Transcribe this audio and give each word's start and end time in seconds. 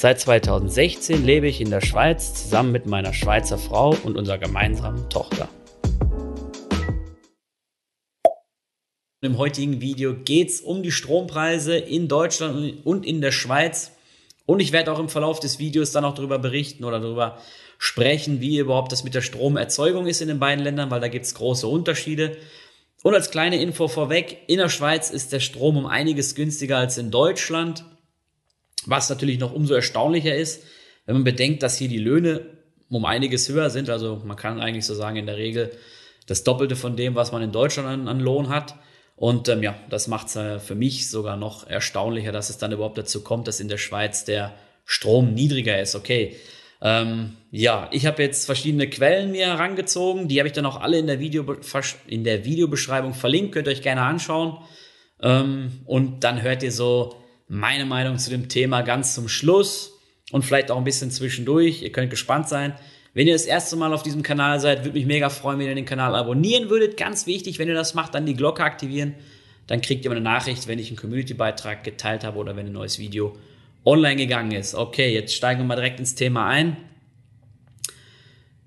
Seit 0.00 0.20
2016 0.20 1.24
lebe 1.24 1.48
ich 1.48 1.60
in 1.60 1.70
der 1.70 1.80
Schweiz 1.80 2.32
zusammen 2.32 2.70
mit 2.70 2.86
meiner 2.86 3.12
Schweizer 3.12 3.58
Frau 3.58 3.96
und 4.04 4.16
unserer 4.16 4.38
gemeinsamen 4.38 5.10
Tochter. 5.10 5.48
Im 9.22 9.38
heutigen 9.38 9.80
Video 9.80 10.14
geht 10.14 10.50
es 10.50 10.60
um 10.60 10.84
die 10.84 10.92
Strompreise 10.92 11.76
in 11.76 12.06
Deutschland 12.06 12.86
und 12.86 13.04
in 13.04 13.20
der 13.20 13.32
Schweiz. 13.32 13.90
Und 14.46 14.60
ich 14.60 14.70
werde 14.70 14.92
auch 14.92 15.00
im 15.00 15.08
Verlauf 15.08 15.40
des 15.40 15.58
Videos 15.58 15.90
dann 15.90 16.04
auch 16.04 16.14
darüber 16.14 16.38
berichten 16.38 16.84
oder 16.84 17.00
darüber 17.00 17.38
sprechen, 17.76 18.40
wie 18.40 18.58
überhaupt 18.58 18.92
das 18.92 19.02
mit 19.02 19.16
der 19.16 19.22
Stromerzeugung 19.22 20.06
ist 20.06 20.20
in 20.20 20.28
den 20.28 20.38
beiden 20.38 20.62
Ländern, 20.62 20.92
weil 20.92 21.00
da 21.00 21.08
gibt 21.08 21.24
es 21.24 21.34
große 21.34 21.66
Unterschiede. 21.66 22.36
Und 23.02 23.14
als 23.14 23.32
kleine 23.32 23.60
Info 23.60 23.88
vorweg, 23.88 24.44
in 24.46 24.58
der 24.58 24.68
Schweiz 24.68 25.10
ist 25.10 25.32
der 25.32 25.40
Strom 25.40 25.76
um 25.76 25.86
einiges 25.86 26.36
günstiger 26.36 26.78
als 26.78 26.98
in 26.98 27.10
Deutschland, 27.10 27.84
was 28.88 29.08
natürlich 29.08 29.38
noch 29.38 29.52
umso 29.52 29.74
erstaunlicher 29.74 30.34
ist, 30.34 30.64
wenn 31.06 31.16
man 31.16 31.24
bedenkt, 31.24 31.62
dass 31.62 31.76
hier 31.76 31.88
die 31.88 31.98
Löhne 31.98 32.46
um 32.90 33.04
einiges 33.04 33.48
höher 33.48 33.70
sind. 33.70 33.90
Also 33.90 34.22
man 34.24 34.36
kann 34.36 34.60
eigentlich 34.60 34.86
so 34.86 34.94
sagen, 34.94 35.16
in 35.16 35.26
der 35.26 35.36
Regel 35.36 35.70
das 36.26 36.44
Doppelte 36.44 36.76
von 36.76 36.96
dem, 36.96 37.14
was 37.14 37.32
man 37.32 37.42
in 37.42 37.52
Deutschland 37.52 37.88
an, 37.88 38.08
an 38.08 38.20
Lohn 38.20 38.48
hat. 38.48 38.74
Und 39.16 39.48
ähm, 39.48 39.62
ja, 39.62 39.74
das 39.90 40.06
macht 40.06 40.28
es 40.28 40.36
äh, 40.36 40.58
für 40.58 40.74
mich 40.74 41.10
sogar 41.10 41.36
noch 41.36 41.66
erstaunlicher, 41.66 42.30
dass 42.30 42.50
es 42.50 42.58
dann 42.58 42.72
überhaupt 42.72 42.98
dazu 42.98 43.22
kommt, 43.22 43.48
dass 43.48 43.60
in 43.60 43.68
der 43.68 43.78
Schweiz 43.78 44.24
der 44.24 44.54
Strom 44.84 45.34
niedriger 45.34 45.80
ist. 45.80 45.96
Okay, 45.96 46.36
ähm, 46.80 47.36
ja, 47.50 47.88
ich 47.90 48.06
habe 48.06 48.22
jetzt 48.22 48.46
verschiedene 48.46 48.88
Quellen 48.88 49.32
mir 49.32 49.46
herangezogen. 49.46 50.28
Die 50.28 50.38
habe 50.38 50.46
ich 50.46 50.52
dann 50.52 50.66
auch 50.66 50.80
alle 50.80 50.98
in 50.98 51.06
der, 51.06 51.18
Video, 51.18 51.44
in 52.06 52.24
der 52.24 52.44
Videobeschreibung 52.44 53.14
verlinkt. 53.14 53.52
Könnt 53.52 53.66
ihr 53.66 53.72
euch 53.72 53.82
gerne 53.82 54.02
anschauen. 54.02 54.58
Ähm, 55.20 55.80
und 55.86 56.22
dann 56.22 56.42
hört 56.42 56.62
ihr 56.62 56.72
so 56.72 57.16
meine 57.48 57.86
Meinung 57.86 58.18
zu 58.18 58.30
dem 58.30 58.48
Thema 58.48 58.82
ganz 58.82 59.14
zum 59.14 59.28
Schluss 59.28 59.98
und 60.30 60.44
vielleicht 60.44 60.70
auch 60.70 60.76
ein 60.76 60.84
bisschen 60.84 61.10
zwischendurch. 61.10 61.82
Ihr 61.82 61.92
könnt 61.92 62.10
gespannt 62.10 62.48
sein. 62.48 62.74
Wenn 63.14 63.26
ihr 63.26 63.32
das 63.32 63.46
erste 63.46 63.74
Mal 63.76 63.92
auf 63.92 64.02
diesem 64.02 64.22
Kanal 64.22 64.60
seid, 64.60 64.84
würde 64.84 64.98
mich 64.98 65.06
mega 65.06 65.30
freuen, 65.30 65.58
wenn 65.58 65.66
ihr 65.66 65.74
den 65.74 65.86
Kanal 65.86 66.14
abonnieren 66.14 66.68
würdet. 66.68 66.96
Ganz 66.96 67.26
wichtig, 67.26 67.58
wenn 67.58 67.68
ihr 67.68 67.74
das 67.74 67.94
macht, 67.94 68.14
dann 68.14 68.26
die 68.26 68.34
Glocke 68.34 68.62
aktivieren. 68.62 69.14
Dann 69.66 69.80
kriegt 69.80 70.04
ihr 70.04 70.10
eine 70.10 70.20
Nachricht, 70.20 70.68
wenn 70.68 70.78
ich 70.78 70.88
einen 70.88 70.96
Community-Beitrag 70.96 71.84
geteilt 71.84 72.22
habe 72.22 72.38
oder 72.38 72.54
wenn 72.54 72.66
ein 72.66 72.72
neues 72.72 72.98
Video 72.98 73.36
online 73.84 74.16
gegangen 74.16 74.52
ist. 74.52 74.74
Okay, 74.74 75.12
jetzt 75.12 75.34
steigen 75.34 75.60
wir 75.60 75.66
mal 75.66 75.76
direkt 75.76 75.98
ins 75.98 76.14
Thema 76.14 76.46
ein. 76.46 76.76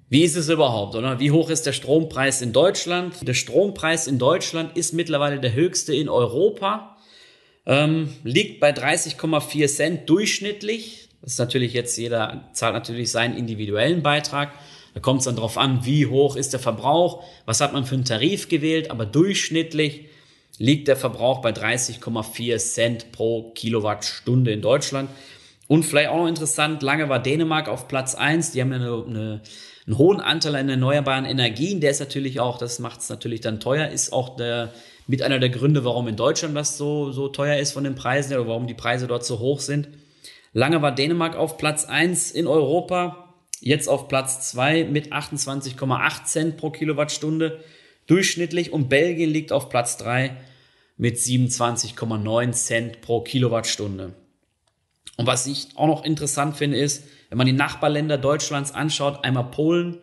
Wie 0.10 0.24
ist 0.24 0.36
es 0.36 0.50
überhaupt, 0.50 0.96
oder? 0.96 1.20
Wie 1.20 1.32
hoch 1.32 1.50
ist 1.50 1.66
der 1.66 1.72
Strompreis 1.72 2.42
in 2.42 2.52
Deutschland? 2.52 3.26
Der 3.26 3.34
Strompreis 3.34 4.08
in 4.08 4.20
Deutschland 4.20 4.76
ist 4.76 4.94
mittlerweile 4.94 5.40
der 5.40 5.54
höchste 5.54 5.96
in 5.96 6.10
Europa, 6.10 6.98
ähm, 7.66 8.10
liegt 8.24 8.60
bei 8.60 8.72
30,4 8.72 9.68
Cent 9.68 10.10
durchschnittlich. 10.10 11.10
Das 11.22 11.34
ist 11.34 11.40
natürlich 11.40 11.74
jetzt, 11.74 11.98
jeder 11.98 12.50
zahlt 12.54 12.74
natürlich 12.74 13.12
seinen 13.12 13.38
individuellen 13.38 14.02
Beitrag. 14.02 14.52
Da 14.94 15.00
kommt 15.00 15.20
es 15.20 15.26
dann 15.26 15.36
darauf 15.36 15.58
an, 15.58 15.86
wie 15.86 16.08
hoch 16.08 16.36
ist 16.36 16.54
der 16.54 16.60
Verbrauch, 16.60 17.24
was 17.46 17.62
hat 17.62 17.74
man 17.74 17.86
für 17.86 17.96
einen 17.96 18.06
Tarif 18.06 18.50
gewählt, 18.50 18.92
aber 18.92 19.06
durchschnittlich 19.06 20.06
liegt 20.58 20.88
der 20.88 20.98
Verbrauch 20.98 21.42
bei 21.42 21.52
30,4 21.52 22.58
Cent 22.58 23.12
pro 23.12 23.52
Kilowattstunde 23.52 24.52
in 24.52 24.62
Deutschland. 24.62 25.10
Und 25.68 25.84
vielleicht 25.84 26.10
auch 26.10 26.18
noch 26.18 26.28
interessant, 26.28 26.84
lange 26.84 27.08
war 27.08 27.20
Dänemark 27.20 27.70
auf 27.70 27.88
Platz 27.88 28.14
1. 28.14 28.52
Die 28.52 28.60
haben 28.60 28.74
eine, 28.74 29.06
eine, 29.08 29.42
einen 29.88 29.98
hohen 29.98 30.20
Anteil 30.20 30.58
an 30.58 30.68
erneuerbaren 30.68 31.24
Energien. 31.24 31.80
Der 31.80 31.92
ist 31.92 32.02
natürlich 32.02 32.42
auch, 32.42 32.58
das 32.58 32.80
macht 32.80 33.00
es 33.00 33.08
natürlich 33.08 33.40
dann 33.40 33.62
teuer, 33.62 33.88
ist 33.88 34.12
auch 34.12 34.36
der, 34.36 34.74
mit 35.08 35.22
einer 35.22 35.40
der 35.40 35.50
Gründe, 35.50 35.84
warum 35.84 36.08
in 36.08 36.16
Deutschland 36.16 36.56
das 36.56 36.78
so, 36.78 37.12
so 37.12 37.28
teuer 37.28 37.58
ist 37.58 37.74
von 37.74 37.84
den 37.84 37.96
Preisen 37.96 38.34
oder 38.34 38.48
warum 38.48 38.68
die 38.68 38.74
Preise 38.74 39.08
dort 39.08 39.26
so 39.26 39.40
hoch 39.40 39.60
sind. 39.60 39.90
Lange 40.54 40.82
war 40.82 40.94
Dänemark 40.94 41.36
auf 41.36 41.58
Platz 41.58 41.86
1 41.86 42.32
in 42.32 42.48
Europa, 42.48 43.34
jetzt 43.60 43.88
auf 43.88 44.08
Platz 44.08 44.50
2 44.50 44.86
mit 44.86 45.14
28,8 45.14 46.26
Cent 46.26 46.58
pro 46.58 46.72
Kilowattstunde 46.72 47.64
durchschnittlich 48.08 48.74
und 48.74 48.90
Belgien 48.90 49.30
liegt 49.30 49.52
auf 49.52 49.70
Platz 49.70 49.98
3 49.98 50.36
mit 50.98 51.18
27,9 51.18 52.52
Cent 52.52 53.02
pro 53.02 53.22
Kilowattstunde. 53.22 54.14
Und 55.18 55.28
was 55.28 55.48
ich 55.48 55.70
auch 55.76 55.88
noch 55.88 56.04
interessant 56.04 56.58
finde, 56.58 56.78
ist, 56.78 57.06
wenn 57.30 57.38
man 57.38 57.48
die 57.48 57.54
Nachbarländer 57.54 58.18
Deutschlands 58.18 58.74
anschaut, 58.74 59.24
einmal 59.24 59.52
Polen 59.52 60.00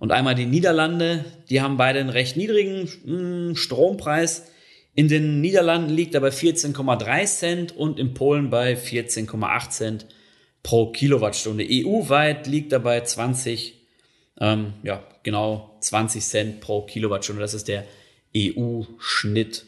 und 0.00 0.12
einmal 0.12 0.34
die 0.34 0.46
Niederlande, 0.46 1.26
die 1.50 1.60
haben 1.60 1.76
beide 1.76 2.00
einen 2.00 2.08
recht 2.08 2.36
niedrigen 2.36 2.88
hm, 3.04 3.54
Strompreis. 3.54 4.50
In 4.94 5.08
den 5.08 5.42
Niederlanden 5.42 5.90
liegt 5.90 6.14
er 6.14 6.22
bei 6.22 6.30
14,3 6.30 7.26
Cent 7.26 7.76
und 7.76 8.00
in 8.00 8.14
Polen 8.14 8.48
bei 8.48 8.74
14,8 8.74 9.70
Cent 9.70 10.06
pro 10.62 10.90
Kilowattstunde. 10.90 11.66
EU-weit 11.68 12.46
liegt 12.46 12.72
er 12.72 12.80
bei 12.80 13.02
20, 13.02 13.74
ähm, 14.40 14.72
ja, 14.82 15.04
genau 15.22 15.76
20 15.80 16.24
Cent 16.24 16.60
pro 16.60 16.80
Kilowattstunde. 16.80 17.42
Das 17.42 17.52
ist 17.52 17.68
der 17.68 17.84
EU-Schnitt. 18.34 19.66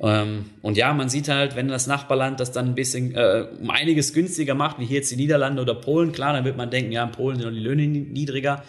Ähm, 0.00 0.46
und 0.62 0.76
ja, 0.76 0.92
man 0.92 1.08
sieht 1.08 1.28
halt, 1.28 1.54
wenn 1.54 1.68
das 1.68 1.86
Nachbarland 1.86 2.40
das 2.40 2.50
dann 2.50 2.66
ein 2.66 2.74
bisschen 2.74 3.14
äh, 3.14 3.46
um 3.60 3.70
einiges 3.70 4.12
günstiger 4.12 4.54
macht, 4.56 4.80
wie 4.80 4.86
hier 4.86 4.96
jetzt 4.96 5.12
die 5.12 5.16
Niederlande 5.16 5.62
oder 5.62 5.76
Polen, 5.76 6.10
klar, 6.10 6.32
dann 6.32 6.44
wird 6.44 6.56
man 6.56 6.70
denken, 6.70 6.90
ja, 6.90 7.04
in 7.04 7.12
Polen 7.12 7.38
sind 7.38 7.54
die 7.54 7.60
Löhne 7.60 7.86
niedriger, 7.86 8.64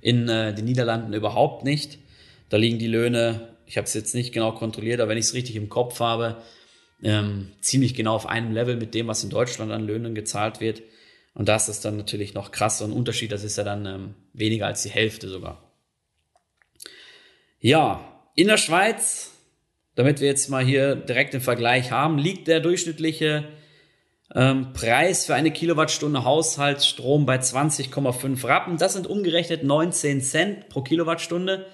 in 0.00 0.28
äh, 0.28 0.54
den 0.54 0.64
Niederlanden 0.64 1.12
überhaupt 1.12 1.64
nicht. 1.64 1.98
Da 2.48 2.56
liegen 2.56 2.78
die 2.78 2.86
Löhne, 2.86 3.48
ich 3.66 3.76
habe 3.76 3.86
es 3.86 3.94
jetzt 3.94 4.14
nicht 4.14 4.32
genau 4.32 4.52
kontrolliert, 4.52 5.00
aber 5.00 5.10
wenn 5.10 5.18
ich 5.18 5.26
es 5.26 5.34
richtig 5.34 5.56
im 5.56 5.68
Kopf 5.68 6.00
habe, 6.00 6.36
ähm, 7.02 7.52
ziemlich 7.60 7.94
genau 7.94 8.14
auf 8.14 8.26
einem 8.26 8.52
Level 8.52 8.76
mit 8.76 8.94
dem, 8.94 9.08
was 9.08 9.24
in 9.24 9.30
Deutschland 9.30 9.72
an 9.72 9.86
Löhnen 9.86 10.14
gezahlt 10.14 10.60
wird. 10.60 10.82
Und 11.34 11.48
das 11.48 11.68
ist 11.68 11.84
dann 11.84 11.96
natürlich 11.96 12.34
noch 12.34 12.50
krass, 12.50 12.78
so 12.78 12.84
ein 12.84 12.92
Unterschied, 12.92 13.32
das 13.32 13.44
ist 13.44 13.58
ja 13.58 13.64
dann 13.64 13.86
ähm, 13.86 14.14
weniger 14.32 14.66
als 14.66 14.82
die 14.82 14.90
Hälfte 14.90 15.28
sogar. 15.28 15.62
Ja, 17.60 18.22
in 18.34 18.46
der 18.46 18.56
Schweiz 18.56 19.32
damit 19.96 20.20
wir 20.20 20.28
jetzt 20.28 20.48
mal 20.50 20.64
hier 20.64 20.94
direkt 20.94 21.34
den 21.34 21.40
Vergleich 21.40 21.90
haben, 21.90 22.18
liegt 22.18 22.46
der 22.46 22.60
durchschnittliche 22.60 23.44
ähm, 24.36 24.74
Preis 24.74 25.24
für 25.24 25.34
eine 25.34 25.50
Kilowattstunde 25.50 26.22
Haushaltsstrom 26.22 27.24
bei 27.24 27.38
20,5 27.38 28.46
Rappen. 28.46 28.76
Das 28.76 28.92
sind 28.92 29.06
umgerechnet 29.06 29.64
19 29.64 30.20
Cent 30.20 30.68
pro 30.68 30.82
Kilowattstunde. 30.82 31.66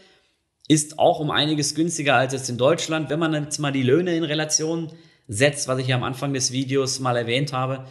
Ist 0.69 1.01
auch 1.01 1.19
um 1.19 1.33
einiges 1.33 1.75
günstiger 1.75 2.15
als 2.15 2.33
jetzt 2.33 2.49
in 2.49 2.59
Deutschland. 2.59 3.11
Wenn 3.11 3.19
man 3.19 3.35
jetzt 3.35 3.59
mal 3.59 3.73
die 3.73 3.83
Löhne 3.83 4.15
in 4.15 4.23
Relation 4.23 4.93
setzt, 5.27 5.67
was 5.67 5.81
ich 5.81 5.89
ja 5.89 5.97
am 5.97 6.05
Anfang 6.05 6.33
des 6.33 6.53
Videos 6.53 7.01
mal 7.01 7.17
erwähnt 7.17 7.53
habe, 7.53 7.85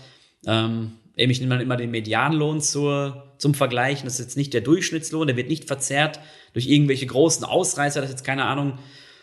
ähm, 0.47 0.93
ich 1.15 1.41
nehme 1.41 1.55
dann 1.55 1.61
immer 1.61 1.75
den 1.75 1.91
Medianlohn 1.91 2.61
zur, 2.61 3.33
zum 3.37 3.53
Vergleichen. 3.53 4.05
Das 4.05 4.13
ist 4.13 4.25
jetzt 4.25 4.37
nicht 4.37 4.53
der 4.53 4.61
Durchschnittslohn, 4.61 5.27
der 5.27 5.35
wird 5.35 5.49
nicht 5.49 5.65
verzerrt 5.65 6.21
durch 6.53 6.67
irgendwelche 6.67 7.05
großen 7.05 7.43
Ausreißer, 7.43 7.99
das 7.99 8.09
ist 8.09 8.19
jetzt 8.19 8.25
keine 8.25 8.45
Ahnung, 8.45 8.79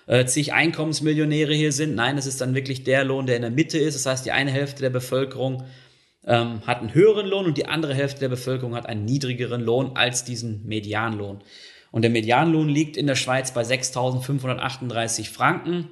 äh, 0.08 0.24
zig 0.24 0.54
Einkommensmillionäre 0.54 1.54
hier 1.54 1.70
sind. 1.70 1.94
Nein, 1.94 2.18
es 2.18 2.26
ist 2.26 2.40
dann 2.40 2.54
wirklich 2.54 2.82
der 2.82 3.04
Lohn, 3.04 3.26
der 3.26 3.36
in 3.36 3.42
der 3.42 3.50
Mitte 3.50 3.78
ist. 3.78 3.94
Das 3.94 4.06
heißt, 4.06 4.26
die 4.26 4.32
eine 4.32 4.50
Hälfte 4.50 4.80
der 4.80 4.90
Bevölkerung 4.90 5.64
ähm, 6.24 6.66
hat 6.66 6.80
einen 6.80 6.94
höheren 6.94 7.26
Lohn 7.26 7.44
und 7.44 7.58
die 7.58 7.66
andere 7.66 7.94
Hälfte 7.94 8.20
der 8.20 8.30
Bevölkerung 8.30 8.74
hat 8.74 8.86
einen 8.86 9.04
niedrigeren 9.04 9.60
Lohn 9.60 9.96
als 9.96 10.24
diesen 10.24 10.66
Medianlohn. 10.66 11.42
Und 11.90 12.02
der 12.02 12.10
Medianlohn 12.10 12.68
liegt 12.68 12.96
in 12.96 13.06
der 13.06 13.16
Schweiz 13.16 13.52
bei 13.52 13.62
6.538 13.62 15.30
Franken. 15.30 15.90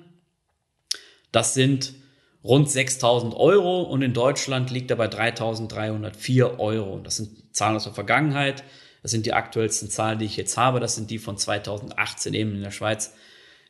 Das 1.31 1.53
sind 1.53 1.95
rund 2.43 2.69
6.000 2.69 3.37
Euro 3.37 3.83
und 3.83 4.01
in 4.01 4.15
Deutschland 4.15 4.71
liegt 4.71 4.91
er 4.91 4.97
bei 4.97 5.09
3.304 5.09 6.59
Euro. 6.59 7.01
Das 7.01 7.17
sind 7.17 7.55
Zahlen 7.55 7.77
aus 7.77 7.85
der 7.85 7.93
Vergangenheit. 7.93 8.65
Das 9.03 9.11
sind 9.11 9.27
die 9.27 9.35
aktuellsten 9.35 9.91
Zahlen, 9.91 10.19
die 10.19 10.25
ich 10.25 10.37
jetzt 10.39 10.57
habe. 10.57 10.81
Das 10.81 10.95
sind 10.95 11.11
die 11.11 11.19
von 11.19 11.37
2018 11.37 12.33
eben 12.33 12.55
in 12.55 12.63
der 12.63 12.71
Schweiz 12.71 13.15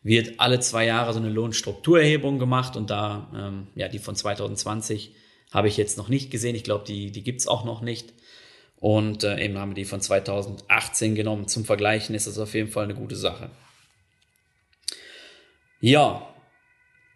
wird 0.07 0.39
alle 0.39 0.61
zwei 0.61 0.87
Jahre 0.87 1.13
so 1.13 1.19
eine 1.19 1.31
Lohnstrukturerhebung 1.31 2.39
gemacht 2.39 2.77
und 2.77 2.91
da, 2.91 3.29
ähm, 3.35 3.67
ja, 3.75 3.89
die 3.89 3.99
von 3.99 4.15
2020 4.15 5.11
habe 5.51 5.67
ich 5.67 5.77
jetzt 5.77 5.99
noch 5.99 6.09
nicht 6.09 6.31
gesehen. 6.31 6.55
Ich 6.55 6.63
glaube, 6.63 6.85
die, 6.87 7.11
die 7.11 7.25
gibt's 7.25 7.49
auch 7.49 7.65
noch 7.65 7.81
nicht. 7.81 8.15
Und 8.79 9.25
äh, 9.25 9.43
eben 9.43 9.59
haben 9.59 9.71
wir 9.71 9.75
die 9.75 9.85
von 9.85 10.01
2018 10.01 11.17
genommen. 11.17 11.49
Zum 11.49 11.65
Vergleichen 11.65 12.15
ist 12.15 12.29
das 12.29 12.39
auf 12.39 12.55
jeden 12.55 12.71
Fall 12.71 12.85
eine 12.85 12.95
gute 12.95 13.17
Sache. 13.17 13.51
Ja, 15.81 16.29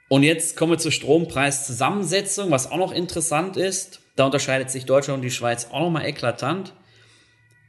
und 0.09 0.25
jetzt 0.25 0.57
kommen 0.57 0.73
wir 0.73 0.79
zur 0.79 0.91
Strompreiszusammensetzung, 0.91 2.51
was 2.51 2.73
auch 2.73 2.77
noch 2.77 2.91
interessant 2.91 3.57
ist. 3.57 4.01
Da 4.17 4.25
unterscheidet 4.25 4.69
sich 4.69 4.85
Deutschland 4.85 5.19
und 5.19 5.23
die 5.23 5.31
Schweiz 5.31 5.69
auch 5.71 5.81
nochmal 5.81 6.07
eklatant. 6.07 6.75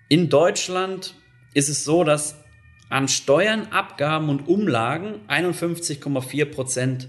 in 0.10 0.30
Deutschland 0.30 1.14
ist 1.54 1.70
es 1.70 1.84
so, 1.84 2.04
dass 2.04 2.36
an 2.92 3.08
Steuern, 3.08 3.68
Abgaben 3.72 4.28
und 4.28 4.50
Umlagen 4.50 5.22
51,4 5.30 6.46
Prozent 6.46 7.08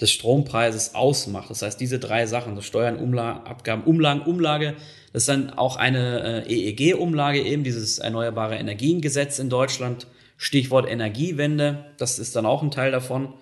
des 0.00 0.12
Strompreises 0.12 0.94
ausmacht. 0.94 1.50
Das 1.50 1.62
heißt, 1.62 1.80
diese 1.80 1.98
drei 1.98 2.26
Sachen, 2.26 2.54
das 2.54 2.64
Steuern, 2.64 2.96
Umlagen, 2.96 3.44
Abgaben, 3.44 3.82
Umlagen, 3.82 4.22
Umlage, 4.22 4.76
das 5.12 5.22
ist 5.22 5.28
dann 5.28 5.50
auch 5.50 5.76
eine 5.76 6.46
äh, 6.46 6.52
EEG-Umlage, 6.54 7.42
eben 7.42 7.64
dieses 7.64 7.98
Erneuerbare 7.98 8.56
Energiengesetz 8.56 9.40
in 9.40 9.50
Deutschland. 9.50 10.06
Stichwort 10.36 10.88
Energiewende, 10.88 11.86
das 11.98 12.20
ist 12.20 12.36
dann 12.36 12.46
auch 12.46 12.62
ein 12.62 12.70
Teil 12.70 12.92
davon. 12.92 13.34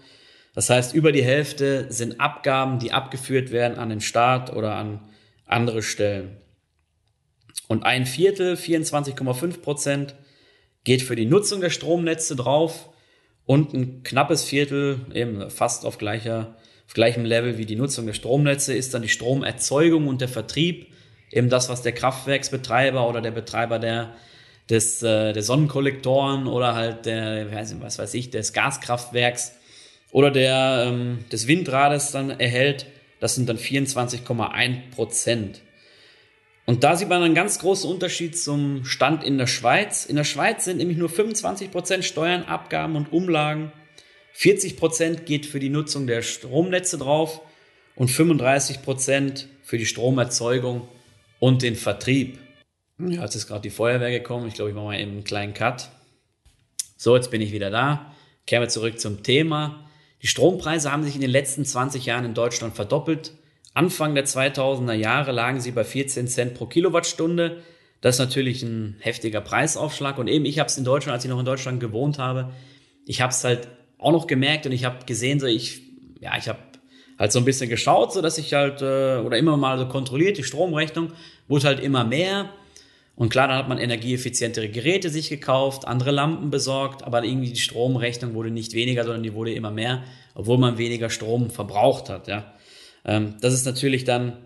Das 0.54 0.70
heißt, 0.70 0.94
über 0.94 1.12
die 1.12 1.22
Hälfte 1.22 1.86
sind 1.90 2.18
Abgaben, 2.18 2.78
die 2.78 2.92
abgeführt 2.92 3.52
werden 3.52 3.78
an 3.78 3.90
den 3.90 4.00
Staat 4.00 4.56
oder 4.56 4.74
an 4.74 5.00
andere 5.46 5.82
Stellen. 5.82 6.38
Und 7.68 7.84
ein 7.84 8.06
Viertel, 8.06 8.54
24,5 8.54 9.60
Prozent, 9.60 10.14
geht 10.88 11.02
für 11.02 11.16
die 11.16 11.26
Nutzung 11.26 11.60
der 11.60 11.68
Stromnetze 11.68 12.34
drauf 12.34 12.88
und 13.44 13.74
ein 13.74 14.02
knappes 14.04 14.44
Viertel, 14.44 15.00
eben 15.12 15.50
fast 15.50 15.84
auf, 15.84 15.98
gleicher, 15.98 16.56
auf 16.86 16.94
gleichem 16.94 17.26
Level 17.26 17.58
wie 17.58 17.66
die 17.66 17.76
Nutzung 17.76 18.06
der 18.06 18.14
Stromnetze, 18.14 18.72
ist 18.72 18.94
dann 18.94 19.02
die 19.02 19.10
Stromerzeugung 19.10 20.08
und 20.08 20.22
der 20.22 20.28
Vertrieb, 20.28 20.86
eben 21.30 21.50
das, 21.50 21.68
was 21.68 21.82
der 21.82 21.92
Kraftwerksbetreiber 21.92 23.06
oder 23.06 23.20
der 23.20 23.32
Betreiber 23.32 23.78
der, 23.78 24.14
des, 24.70 25.02
äh, 25.02 25.34
der 25.34 25.42
Sonnenkollektoren 25.42 26.46
oder 26.46 26.74
halt 26.74 27.04
der, 27.04 27.52
was 27.82 27.98
weiß 27.98 28.14
ich, 28.14 28.30
des 28.30 28.54
Gaskraftwerks 28.54 29.52
oder 30.10 30.30
der, 30.30 30.86
ähm, 30.86 31.26
des 31.30 31.46
Windrades 31.46 32.12
dann 32.12 32.30
erhält. 32.30 32.86
Das 33.20 33.34
sind 33.34 33.46
dann 33.46 33.58
24,1 33.58 34.90
Prozent. 34.94 35.60
Und 36.68 36.84
da 36.84 36.96
sieht 36.96 37.08
man 37.08 37.22
einen 37.22 37.34
ganz 37.34 37.60
großen 37.60 37.90
Unterschied 37.90 38.38
zum 38.38 38.84
Stand 38.84 39.24
in 39.24 39.38
der 39.38 39.46
Schweiz. 39.46 40.04
In 40.04 40.16
der 40.16 40.24
Schweiz 40.24 40.66
sind 40.66 40.76
nämlich 40.76 40.98
nur 40.98 41.08
25 41.08 41.70
Prozent 41.70 42.04
Steuern, 42.04 42.42
Abgaben 42.42 42.94
und 42.94 43.10
Umlagen. 43.10 43.72
40 44.34 44.76
Prozent 44.76 45.24
geht 45.24 45.46
für 45.46 45.60
die 45.60 45.70
Nutzung 45.70 46.06
der 46.06 46.20
Stromnetze 46.20 46.98
drauf 46.98 47.40
und 47.94 48.10
35 48.10 48.82
Prozent 48.82 49.48
für 49.62 49.78
die 49.78 49.86
Stromerzeugung 49.86 50.86
und 51.38 51.62
den 51.62 51.74
Vertrieb. 51.74 52.38
Ja, 52.98 53.22
jetzt 53.22 53.34
ist 53.34 53.46
gerade 53.46 53.62
die 53.62 53.70
Feuerwehr 53.70 54.10
gekommen. 54.10 54.46
Ich 54.46 54.52
glaube, 54.52 54.68
ich 54.68 54.76
mache 54.76 54.84
mal 54.84 55.00
eben 55.00 55.12
einen 55.12 55.24
kleinen 55.24 55.54
Cut. 55.54 55.88
So, 56.98 57.16
jetzt 57.16 57.30
bin 57.30 57.40
ich 57.40 57.52
wieder 57.52 57.70
da. 57.70 58.14
Kehren 58.46 58.62
wir 58.62 58.68
zurück 58.68 59.00
zum 59.00 59.22
Thema. 59.22 59.88
Die 60.20 60.26
Strompreise 60.26 60.92
haben 60.92 61.02
sich 61.02 61.14
in 61.14 61.22
den 61.22 61.30
letzten 61.30 61.64
20 61.64 62.04
Jahren 62.04 62.26
in 62.26 62.34
Deutschland 62.34 62.76
verdoppelt. 62.76 63.37
Anfang 63.78 64.16
der 64.16 64.26
2000er 64.26 64.92
Jahre 64.92 65.30
lagen 65.30 65.60
sie 65.60 65.70
bei 65.70 65.84
14 65.84 66.26
Cent 66.26 66.54
pro 66.54 66.66
Kilowattstunde. 66.66 67.62
Das 68.00 68.16
ist 68.16 68.18
natürlich 68.18 68.64
ein 68.64 68.96
heftiger 68.98 69.40
Preisaufschlag. 69.40 70.18
Und 70.18 70.26
eben, 70.26 70.46
ich 70.46 70.58
habe 70.58 70.66
es 70.66 70.76
in 70.76 70.82
Deutschland, 70.82 71.14
als 71.14 71.24
ich 71.24 71.30
noch 71.30 71.38
in 71.38 71.44
Deutschland 71.44 71.78
gewohnt 71.78 72.18
habe, 72.18 72.50
ich 73.06 73.20
habe 73.20 73.30
es 73.30 73.44
halt 73.44 73.68
auch 73.98 74.10
noch 74.10 74.26
gemerkt 74.26 74.66
und 74.66 74.72
ich 74.72 74.84
habe 74.84 75.04
gesehen, 75.06 75.38
so 75.38 75.46
ich, 75.46 75.82
ja, 76.20 76.36
ich 76.36 76.48
habe 76.48 76.58
halt 77.20 77.30
so 77.30 77.38
ein 77.38 77.44
bisschen 77.44 77.70
geschaut, 77.70 78.12
so 78.12 78.20
dass 78.20 78.36
ich 78.36 78.52
halt, 78.52 78.82
äh, 78.82 79.18
oder 79.18 79.38
immer 79.38 79.56
mal 79.56 79.78
so 79.78 79.86
kontrolliert, 79.86 80.38
die 80.38 80.42
Stromrechnung 80.42 81.12
wurde 81.46 81.68
halt 81.68 81.78
immer 81.78 82.02
mehr. 82.02 82.48
Und 83.14 83.28
klar, 83.28 83.46
dann 83.46 83.58
hat 83.58 83.68
man 83.68 83.78
energieeffizientere 83.78 84.70
Geräte 84.70 85.08
sich 85.08 85.28
gekauft, 85.28 85.86
andere 85.86 86.10
Lampen 86.10 86.50
besorgt, 86.50 87.04
aber 87.04 87.22
irgendwie 87.22 87.50
die 87.52 87.60
Stromrechnung 87.60 88.34
wurde 88.34 88.50
nicht 88.50 88.74
weniger, 88.74 89.04
sondern 89.04 89.22
die 89.22 89.34
wurde 89.34 89.52
immer 89.52 89.70
mehr, 89.70 90.02
obwohl 90.34 90.58
man 90.58 90.78
weniger 90.78 91.10
Strom 91.10 91.50
verbraucht 91.50 92.08
hat, 92.08 92.26
ja. 92.26 92.57
Ähm, 93.08 93.36
das 93.40 93.54
ist 93.54 93.64
natürlich 93.64 94.04
dann, 94.04 94.36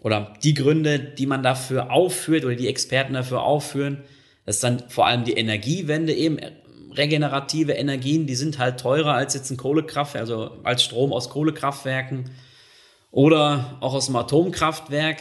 oder 0.00 0.34
die 0.44 0.54
Gründe, 0.54 0.98
die 0.98 1.26
man 1.26 1.42
dafür 1.42 1.90
aufführt 1.90 2.44
oder 2.44 2.54
die 2.54 2.68
Experten 2.68 3.14
dafür 3.14 3.42
aufführen, 3.42 4.04
das 4.44 4.56
ist 4.56 4.64
dann 4.64 4.88
vor 4.88 5.06
allem 5.06 5.24
die 5.24 5.32
Energiewende 5.32 6.12
eben, 6.12 6.38
regenerative 6.96 7.72
Energien, 7.72 8.26
die 8.26 8.34
sind 8.34 8.58
halt 8.58 8.80
teurer 8.80 9.14
als 9.14 9.34
jetzt 9.34 9.50
ein 9.50 9.56
Kohlekraftwerk, 9.56 10.20
also 10.20 10.58
als 10.64 10.82
Strom 10.82 11.12
aus 11.12 11.30
Kohlekraftwerken 11.30 12.30
oder 13.10 13.78
auch 13.80 13.94
aus 13.94 14.06
dem 14.06 14.16
Atomkraftwerk. 14.16 15.18